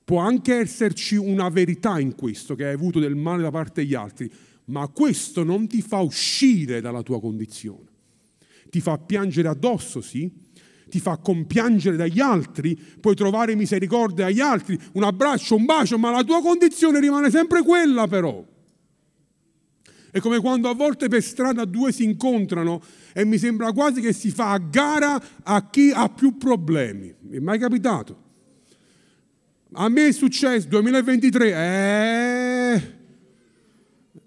[0.05, 3.95] Può anche esserci una verità in questo, che hai avuto del male da parte degli
[3.95, 4.31] altri,
[4.67, 7.89] ma questo non ti fa uscire dalla tua condizione.
[8.69, 10.31] Ti fa piangere addosso, sì,
[10.91, 16.11] ti fa compiangere dagli altri, puoi trovare misericordia dagli altri, un abbraccio, un bacio, ma
[16.11, 18.45] la tua condizione rimane sempre quella però.
[20.13, 22.83] È come quando a volte per strada due si incontrano
[23.15, 27.15] e mi sembra quasi che si fa a gara a chi ha più problemi.
[27.21, 28.29] Mi è mai capitato?
[29.75, 32.99] A me è successo 2023, eh,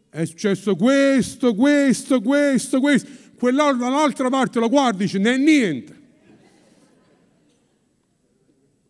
[0.09, 3.09] è successo questo, questo, questo, questo.
[3.38, 6.01] Quell'altro dall'altra parte lo guardi e dice, non è niente.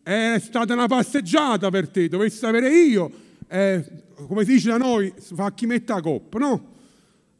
[0.04, 3.10] È stata una passeggiata per te, dovessi avere io,
[3.48, 3.84] eh,
[4.14, 6.72] come si dice da noi, fa chi mette la coppa, no?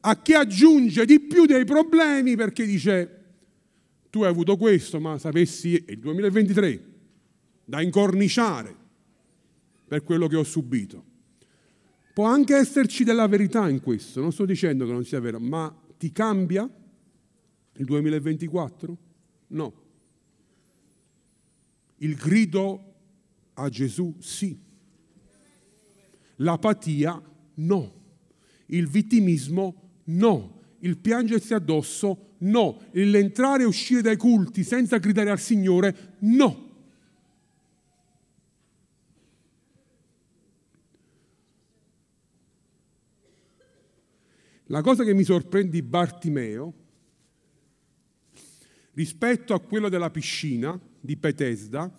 [0.07, 3.23] a chi aggiunge di più dei problemi perché dice
[4.11, 6.85] tu hai avuto questo, ma sapessi è il 2023
[7.65, 8.75] da incorniciare
[9.87, 11.13] per quello che ho subito.
[12.13, 15.75] Può anche esserci della verità in questo, non sto dicendo che non sia vero, ma
[15.99, 16.69] ti cambia
[17.73, 18.97] il 2024?
[19.49, 19.73] No.
[22.05, 22.93] Il grido
[23.55, 24.61] a Gesù sì.
[26.37, 27.21] L'apatia
[27.55, 28.03] no.
[28.67, 30.61] Il vittimismo no.
[30.81, 32.83] Il piangersi addosso no.
[32.93, 36.63] L'entrare e uscire dai culti senza gridare al Signore no.
[44.67, 46.75] La cosa che mi sorprende di Bartimeo
[48.93, 51.93] rispetto a quello della piscina di Petesda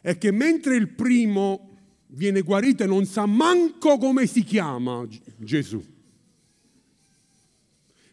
[0.00, 5.06] è che mentre il primo viene guarito e non sa manco come si chiama
[5.36, 5.92] Gesù.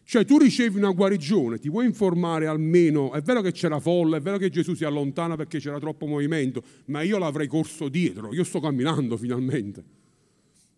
[0.04, 4.20] Cioè tu ricevi una guarigione, ti vuoi informare almeno, è vero che c'era folla, è
[4.20, 8.44] vero che Gesù si allontana perché c'era troppo movimento, ma io l'avrei corso dietro, io
[8.44, 9.82] sto camminando finalmente.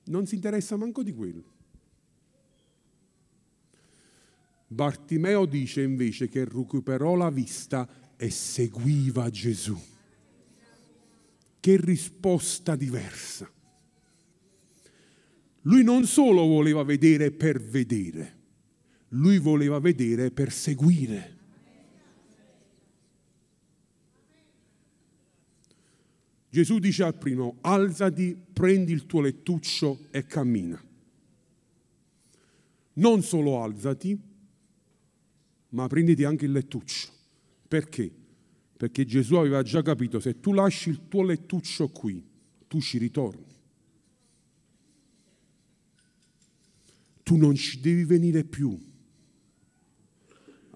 [0.05, 1.43] Non si interessa manco di quello.
[4.68, 9.79] Bartimeo dice invece che recuperò la vista e seguiva Gesù.
[11.61, 13.51] Che risposta diversa.
[15.62, 18.39] Lui non solo voleva vedere per vedere,
[19.09, 21.33] lui voleva vedere per seguire.
[26.51, 30.81] Gesù dice al primo, alzati, prendi il tuo lettuccio e cammina.
[32.93, 34.17] Non solo alzati,
[35.71, 37.09] ma prenditi anche il lettuccio.
[37.67, 38.12] Perché?
[38.77, 42.23] Perché Gesù aveva già capito, se tu lasci il tuo lettuccio qui,
[42.69, 43.53] tu ci ritorni.
[47.23, 48.79] Tu non ci devi venire più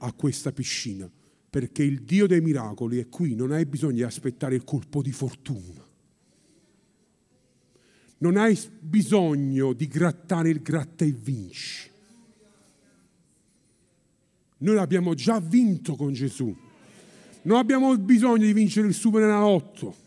[0.00, 1.10] a questa piscina,
[1.50, 5.12] perché il Dio dei miracoli è qui, non hai bisogno di aspettare il colpo di
[5.12, 5.86] fortuna.
[8.18, 11.90] Non hai bisogno di grattare il gratta e vinci.
[14.58, 16.56] Noi l'abbiamo già vinto con Gesù.
[17.42, 20.06] Non abbiamo bisogno di vincere il Superenalotto.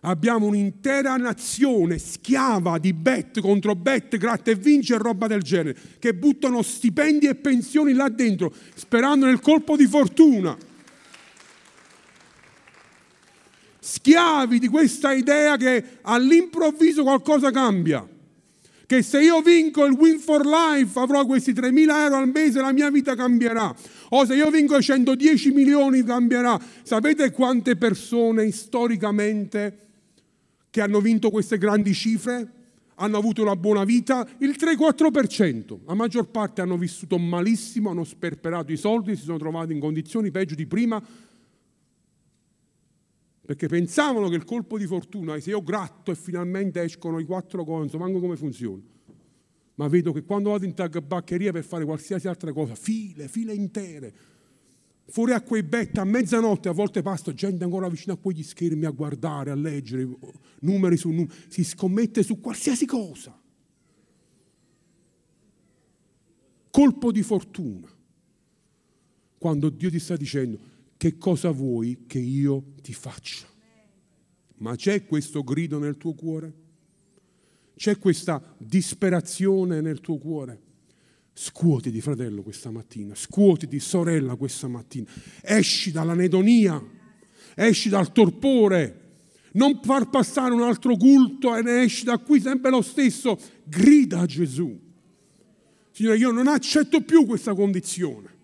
[0.00, 5.76] Abbiamo un'intera nazione schiava di bet contro bet, gratta e vince e roba del genere,
[5.98, 10.56] che buttano stipendi e pensioni là dentro, sperando nel colpo di fortuna.
[13.80, 18.06] Schiavi di questa idea che all'improvviso qualcosa cambia
[18.88, 22.72] che se io vinco il Win for Life avrò questi 3.000 euro al mese, la
[22.72, 23.76] mia vita cambierà.
[24.08, 26.58] O se io vinco 110 milioni cambierà.
[26.84, 29.78] Sapete quante persone storicamente
[30.70, 32.52] che hanno vinto queste grandi cifre
[32.94, 34.26] hanno avuto una buona vita?
[34.38, 35.80] Il 3-4%.
[35.84, 40.30] La maggior parte hanno vissuto malissimo, hanno sperperato i soldi, si sono trovati in condizioni
[40.30, 41.00] peggio di prima
[43.48, 47.64] perché pensavano che il colpo di fortuna, se io gratto e finalmente escono i quattro
[47.64, 48.82] conso, manco come funziona.
[49.76, 54.14] Ma vedo che quando vado in tabaccheria per fare qualsiasi altra cosa, file, file intere,
[55.06, 58.84] fuori a quei bet a mezzanotte, a volte pasto gente ancora vicino a quegli schermi
[58.84, 60.06] a guardare, a leggere
[60.60, 63.34] numeri su numeri, si scommette su qualsiasi cosa.
[66.70, 67.88] Colpo di fortuna.
[69.38, 70.58] Quando Dio ti sta dicendo,
[70.98, 73.46] che cosa vuoi che io ti faccia?
[74.56, 76.52] Ma c'è questo grido nel tuo cuore?
[77.76, 80.60] C'è questa disperazione nel tuo cuore?
[81.32, 85.08] Scuotiti, fratello, questa mattina, scuotiti, sorella, questa mattina.
[85.40, 86.84] Esci dall'anedonia,
[87.54, 89.06] esci dal torpore.
[89.52, 93.38] Non far passare un altro culto e ne esci da qui sempre lo stesso.
[93.62, 94.76] Grida a Gesù.
[95.92, 98.37] Signore, io non accetto più questa condizione.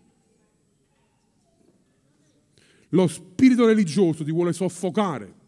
[2.95, 5.43] Lo spirito religioso ti vuole soffocare.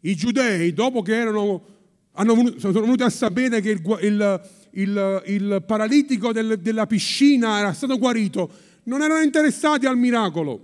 [0.00, 1.64] I giudei, dopo che erano,
[2.12, 4.40] hanno, sono venuti a sapere che il, il,
[4.72, 8.50] il, il paralitico del, della piscina era stato guarito,
[8.84, 10.60] non erano interessati al miracolo,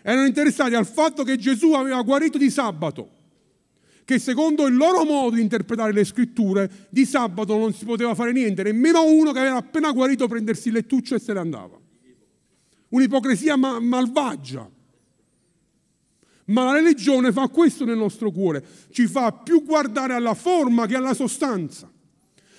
[0.00, 3.10] erano interessati al fatto che Gesù aveva guarito di sabato,
[4.06, 8.32] che secondo il loro modo di interpretare le scritture, di sabato non si poteva fare
[8.32, 11.79] niente, nemmeno uno che aveva appena guarito prendersi il lettuccio e se ne andava
[12.90, 14.68] un'ipocrisia ma- malvagia.
[16.46, 20.96] Ma la religione fa questo nel nostro cuore, ci fa più guardare alla forma che
[20.96, 21.88] alla sostanza,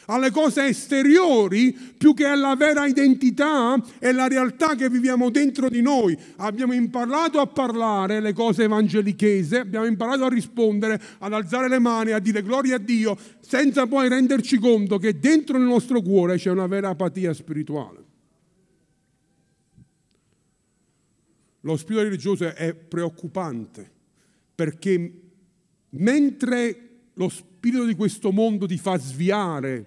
[0.06, 5.82] alle cose esteriori più che alla vera identità e la realtà che viviamo dentro di
[5.82, 6.18] noi.
[6.38, 12.12] Abbiamo imparato a parlare le cose evangelichese, abbiamo imparato a rispondere, ad alzare le mani,
[12.12, 16.50] a dire gloria a Dio, senza poi renderci conto che dentro il nostro cuore c'è
[16.50, 18.01] una vera apatia spirituale.
[21.62, 23.90] Lo spirito religioso è preoccupante
[24.54, 25.22] perché
[25.90, 29.86] mentre lo spirito di questo mondo ti fa sviare,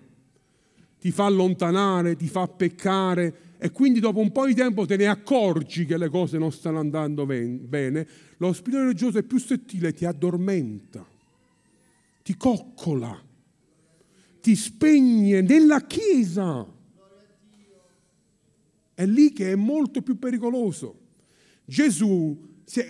[1.01, 5.07] ti fa allontanare, ti fa peccare e quindi dopo un po' di tempo te ne
[5.07, 8.07] accorgi che le cose non stanno andando bene,
[8.37, 11.07] lo spirito religioso è più sottile, ti addormenta,
[12.23, 13.21] ti coccola,
[14.41, 16.73] ti spegne nella Chiesa.
[18.97, 21.04] È lì che è molto più pericoloso.
[21.65, 22.37] Gesù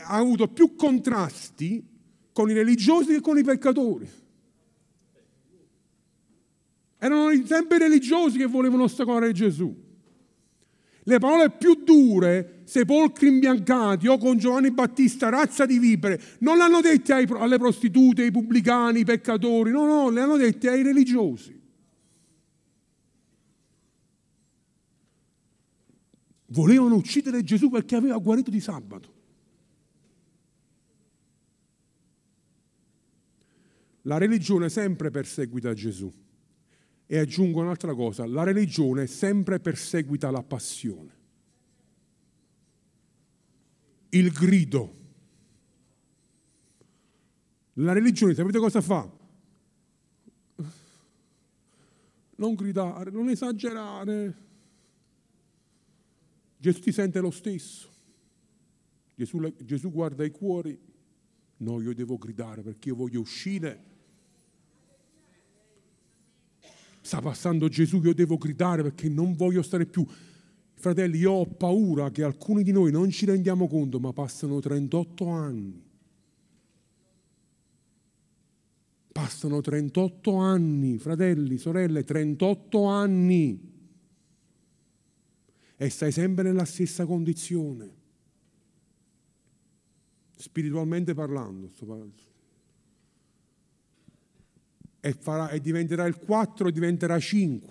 [0.07, 1.85] ha avuto più contrasti
[2.33, 4.09] con i religiosi che con i peccatori.
[6.99, 9.83] Erano sempre i religiosi che volevano ostacolare Gesù.
[11.07, 16.63] Le parole più dure, sepolcri imbiancati o con Giovanni Battista, razza di vipere, non le
[16.63, 21.61] hanno dette alle prostitute, ai pubblicani, ai peccatori, no, no, le hanno dette ai religiosi.
[26.55, 29.13] Volevano uccidere Gesù perché aveva guarito di sabato.
[34.03, 36.13] La religione sempre perseguita Gesù.
[37.07, 41.23] E aggiungo un'altra cosa, la religione sempre perseguita la passione.
[44.11, 45.03] Il grido.
[47.75, 49.11] La religione, sapete cosa fa?
[52.37, 54.43] Non gridare, non esagerare.
[56.65, 57.91] Gesù ti sente lo stesso.
[59.15, 60.81] Gesù, Gesù guarda i cuori.
[61.59, 63.93] No, io devo gridare perché io voglio uscire
[67.03, 70.07] sta passando Gesù, io devo gridare perché non voglio stare più.
[70.73, 75.29] Fratelli, io ho paura che alcuni di noi non ci rendiamo conto, ma passano 38
[75.29, 75.83] anni.
[79.13, 83.74] Passano 38 anni, fratelli, sorelle, 38 anni.
[85.85, 87.91] E stai sempre nella stessa condizione.
[90.35, 92.33] Spiritualmente parlando, sto parlando
[95.05, 97.69] e, farà, e diventerà il 4 e diventerà 5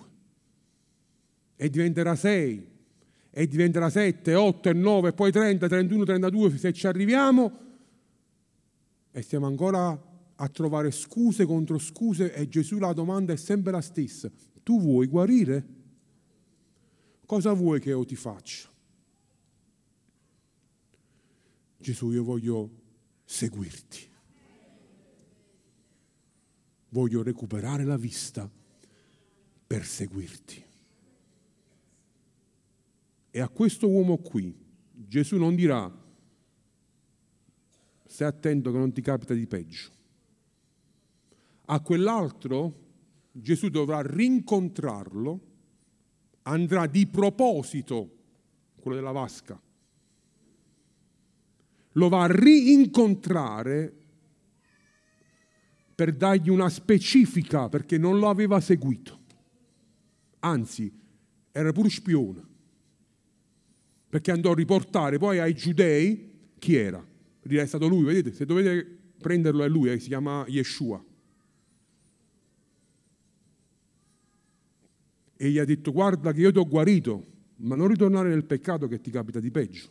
[1.55, 2.67] e diventerà 6
[3.31, 7.51] e diventerà 7, 8 e 9 e poi 30, 31, 32 se ci arriviamo
[9.09, 9.99] e stiamo ancora
[10.35, 14.29] a trovare scuse contro scuse e Gesù la domanda è sempre la stessa.
[14.61, 15.81] Tu vuoi guarire?
[17.25, 18.69] Cosa vuoi che io ti faccia?
[21.77, 22.69] Gesù, io voglio
[23.25, 24.11] seguirti
[26.93, 28.49] voglio recuperare la vista
[29.67, 30.63] per seguirti.
[33.31, 34.55] E a questo uomo qui
[34.91, 35.91] Gesù non dirà,
[38.05, 39.89] stai attento che non ti capita di peggio.
[41.65, 42.81] A quell'altro
[43.31, 45.51] Gesù dovrà rincontrarlo,
[46.43, 48.17] andrà di proposito,
[48.79, 49.59] quello della vasca,
[51.93, 53.93] lo va a rincontrare
[55.95, 59.21] per dargli una specifica perché non lo aveva seguito.
[60.39, 60.91] Anzi,
[61.51, 62.51] era pure spione.
[64.09, 67.03] Perché andò a riportare poi ai giudei chi era.
[67.41, 68.33] È stato lui, vedete?
[68.33, 68.85] Se dovete
[69.19, 71.03] prenderlo è lui, eh, si chiama Yeshua.
[75.35, 77.25] E gli ha detto, guarda che io ti ho guarito,
[77.57, 79.89] ma non ritornare nel peccato che ti capita di peggio.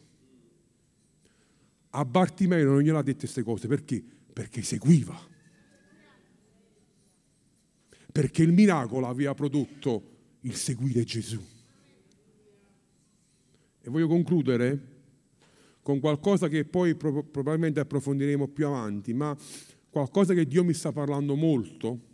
[1.90, 4.02] A Bartimeo non gliel'ha dette queste cose, perché?
[4.32, 5.30] Perché seguiva
[8.12, 11.42] perché il miracolo aveva prodotto il seguire Gesù.
[13.80, 14.90] E voglio concludere
[15.80, 19.36] con qualcosa che poi probabilmente approfondiremo più avanti, ma
[19.90, 22.10] qualcosa che Dio mi sta parlando molto,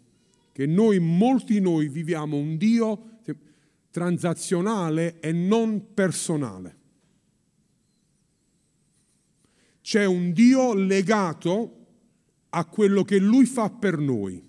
[0.52, 3.17] che noi, molti di noi, viviamo un Dio
[3.90, 6.76] transazionale e non personale.
[9.80, 11.86] C'è un Dio legato
[12.50, 14.48] a quello che Lui fa per noi.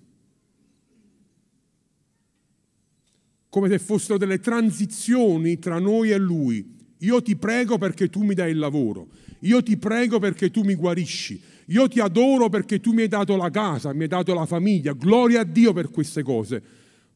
[3.50, 6.78] come se fossero delle transizioni tra noi e Lui.
[6.98, 9.08] Io ti prego perché tu mi dai il lavoro,
[9.40, 13.36] io ti prego perché tu mi guarisci, io ti adoro perché tu mi hai dato
[13.36, 16.62] la casa, mi hai dato la famiglia, gloria a Dio per queste cose,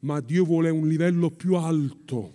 [0.04, 2.32] ma Dio vuole un livello più alto.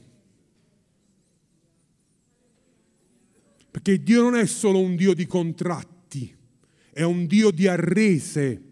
[3.72, 6.36] Perché Dio non è solo un Dio di contratti,
[6.92, 8.64] è un Dio di arrese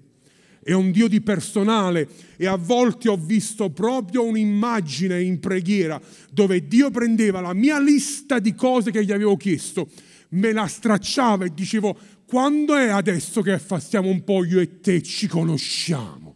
[0.68, 5.98] è un Dio di personale e a volte ho visto proprio un'immagine in preghiera
[6.30, 9.88] dove Dio prendeva la mia lista di cose che gli avevo chiesto,
[10.32, 15.02] me la stracciava e dicevo quando è adesso che stiamo un po' io e te
[15.02, 16.27] ci conosciamo?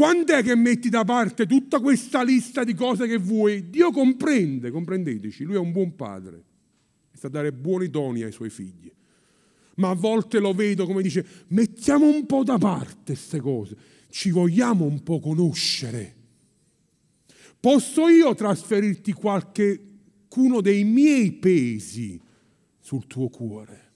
[0.00, 3.68] Quando è che metti da parte tutta questa lista di cose che vuoi?
[3.68, 6.44] Dio comprende, comprendeteci, lui è un buon padre
[7.12, 8.90] sa dare buoni doni ai suoi figli.
[9.74, 13.76] Ma a volte lo vedo come dice, mettiamo un po' da parte queste cose,
[14.08, 16.16] ci vogliamo un po' conoscere.
[17.60, 22.18] Posso io trasferirti qualcuno dei miei pesi
[22.78, 23.88] sul tuo cuore?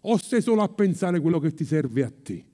[0.00, 2.49] O stai solo a pensare quello che ti serve a te?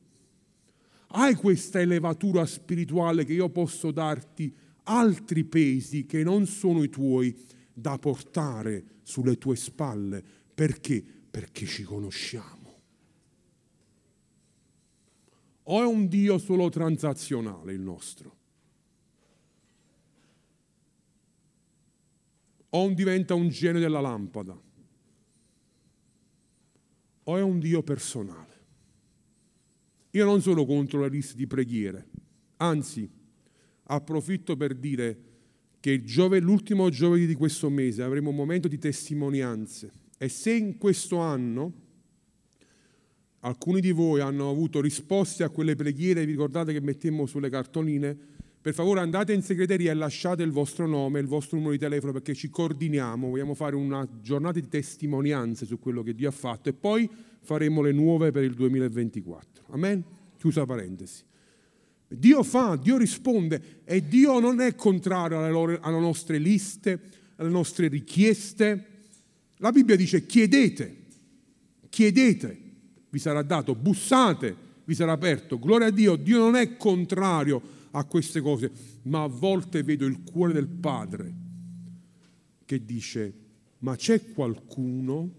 [1.19, 7.35] Hai questa elevatura spirituale che io posso darti altri pesi che non sono i tuoi
[7.73, 10.23] da portare sulle tue spalle.
[10.55, 11.03] Perché?
[11.31, 12.81] Perché ci conosciamo.
[15.63, 18.37] O è un Dio solo transazionale il nostro?
[22.69, 24.61] O diventa un genio della lampada?
[27.25, 28.46] O è un Dio personale?
[30.17, 32.09] Io non sono contro la lista di preghiere,
[32.57, 33.07] anzi
[33.83, 35.19] approfitto per dire
[35.79, 39.93] che giove, l'ultimo giovedì di questo mese avremo un momento di testimonianze.
[40.17, 41.73] E se in questo anno
[43.41, 48.17] alcuni di voi hanno avuto risposte a quelle preghiere, vi ricordate che mettemmo sulle cartoline,
[48.67, 52.11] per favore andate in segreteria e lasciate il vostro nome, il vostro numero di telefono
[52.11, 56.69] perché ci coordiniamo, vogliamo fare una giornata di testimonianze su quello che Dio ha fatto
[56.69, 57.09] e poi
[57.43, 59.67] faremo le nuove per il 2024.
[59.69, 60.03] Amen?
[60.37, 61.23] Chiusa parentesi.
[62.09, 67.01] Dio fa, Dio risponde e Dio non è contrario alle, loro, alle nostre liste,
[67.37, 68.87] alle nostre richieste.
[69.59, 70.97] La Bibbia dice chiedete,
[71.89, 72.61] chiedete,
[73.11, 75.57] vi sarà dato, bussate, vi sarà aperto.
[75.57, 78.71] Gloria a Dio, Dio non è contrario a queste cose,
[79.03, 81.35] ma a volte vedo il cuore del Padre
[82.65, 83.35] che dice,
[83.79, 85.31] ma c'è qualcuno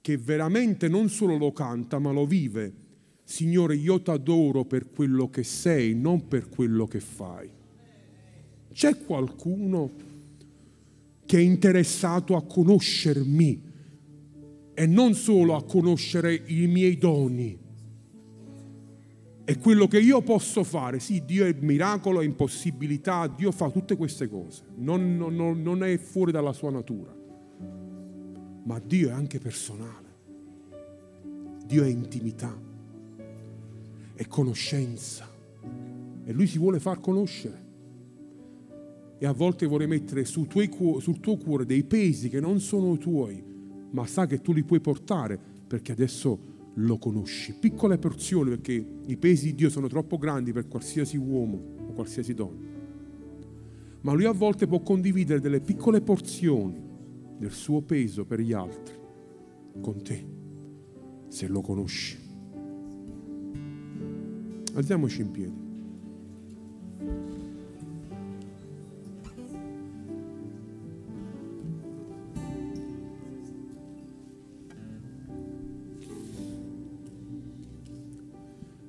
[0.00, 2.86] che veramente non solo lo canta, ma lo vive
[3.28, 7.46] Signore, io ti adoro per quello che sei, non per quello che fai.
[8.72, 9.90] C'è qualcuno
[11.26, 13.62] che è interessato a conoscermi
[14.72, 17.58] e non solo a conoscere i miei doni
[19.48, 21.00] e quello che io posso fare.
[21.00, 25.96] Sì, Dio è miracolo, è impossibilità, Dio fa tutte queste cose, non, non, non è
[25.96, 27.14] fuori dalla sua natura,
[28.64, 30.06] ma Dio è anche personale,
[31.64, 32.66] Dio è intimità
[34.18, 35.28] è conoscenza.
[36.24, 37.66] E lui si vuole far conoscere.
[39.16, 42.98] E a volte vuole mettere sul tuo, sul tuo cuore dei pesi che non sono
[42.98, 43.40] tuoi,
[43.92, 45.38] ma sa che tu li puoi portare
[45.68, 47.54] perché adesso lo conosci.
[47.54, 52.34] Piccole porzioni perché i pesi di Dio sono troppo grandi per qualsiasi uomo o qualsiasi
[52.34, 52.66] donna.
[54.00, 56.80] Ma lui a volte può condividere delle piccole porzioni
[57.38, 58.96] del suo peso per gli altri
[59.80, 60.26] con te,
[61.28, 62.26] se lo conosci.
[64.74, 65.67] Alziamoci in piedi.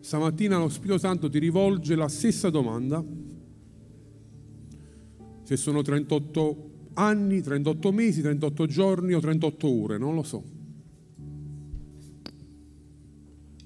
[0.09, 3.05] Stamattina lo Spirito Santo ti rivolge la stessa domanda.
[5.43, 10.43] Se sono 38 anni, 38 mesi, 38 giorni o 38 ore, non lo so.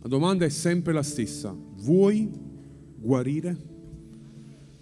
[0.02, 1.56] La domanda è sempre la stessa.
[1.78, 2.30] Vuoi
[2.98, 3.58] guarire?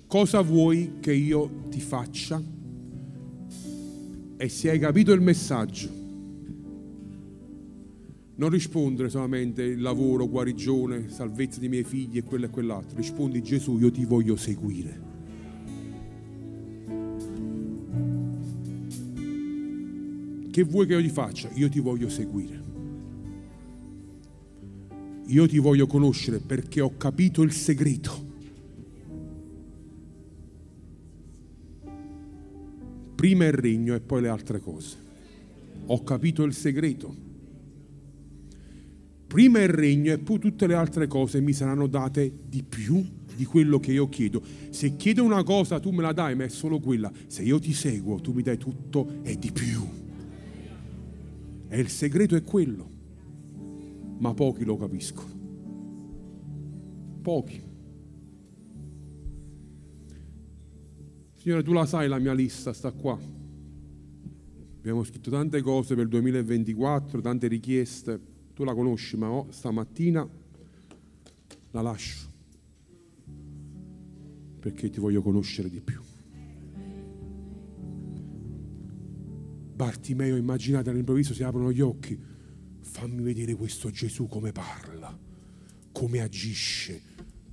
[0.08, 2.42] Cosa vuoi che io ti faccia?
[4.36, 6.01] E se hai capito il messaggio,
[8.42, 12.98] non rispondere solamente il lavoro, guarigione, salvezza dei miei figli e quello e quell'altro.
[12.98, 15.10] Rispondi Gesù, io ti voglio seguire.
[20.50, 21.50] Che vuoi che io ti faccia?
[21.54, 22.60] Io ti voglio seguire
[25.28, 28.30] io ti voglio conoscere perché ho capito il segreto.
[33.16, 34.98] Prima il regno e poi le altre cose.
[35.86, 37.30] Ho capito il segreto.
[39.32, 43.02] Prima il regno e poi tutte le altre cose mi saranno date di più
[43.34, 44.44] di quello che io chiedo.
[44.70, 47.10] Se chiedo una cosa tu me la dai, ma è solo quella.
[47.28, 49.88] Se io ti seguo tu mi dai tutto e di più.
[51.70, 52.92] E il segreto è quello
[54.22, 55.40] ma pochi lo capiscono.
[57.22, 57.70] Pochi.
[61.34, 63.20] Signore, tu la sai la mia lista, sta qua.
[64.78, 68.20] Abbiamo scritto tante cose per il 2024, tante richieste,
[68.54, 70.28] tu la conosci, ma oh, stamattina
[71.72, 72.30] la lascio
[74.62, 76.00] perché ti voglio conoscere di più.
[79.74, 82.30] Bartimeo, immaginate all'improvviso si aprono gli occhi
[82.80, 85.18] fammi vedere questo Gesù come parla,
[85.92, 87.02] come agisce,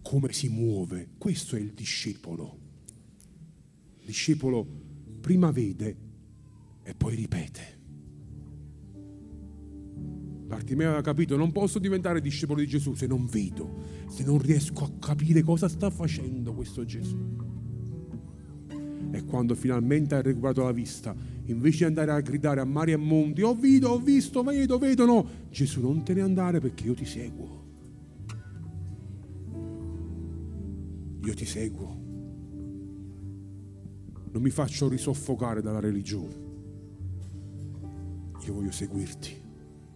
[0.02, 1.10] come si muove.
[1.16, 2.58] Questo è il discepolo.
[4.00, 4.66] Il discepolo
[5.20, 5.96] prima vede
[6.82, 7.77] e poi ripete.
[10.48, 14.82] Bartimeo aveva capito, non posso diventare discepolo di Gesù se non vedo, se non riesco
[14.82, 17.18] a capire cosa sta facendo questo Gesù.
[19.10, 22.96] E quando finalmente ha recuperato la vista, invece di andare a gridare a mari e
[22.96, 26.94] monti, ho visto, ho visto, vedo, vedo, no, Gesù non te ne andare perché io
[26.94, 27.66] ti seguo.
[31.24, 32.06] Io ti seguo.
[34.32, 36.46] Non mi faccio risoffocare dalla religione.
[38.46, 39.37] Io voglio seguirti.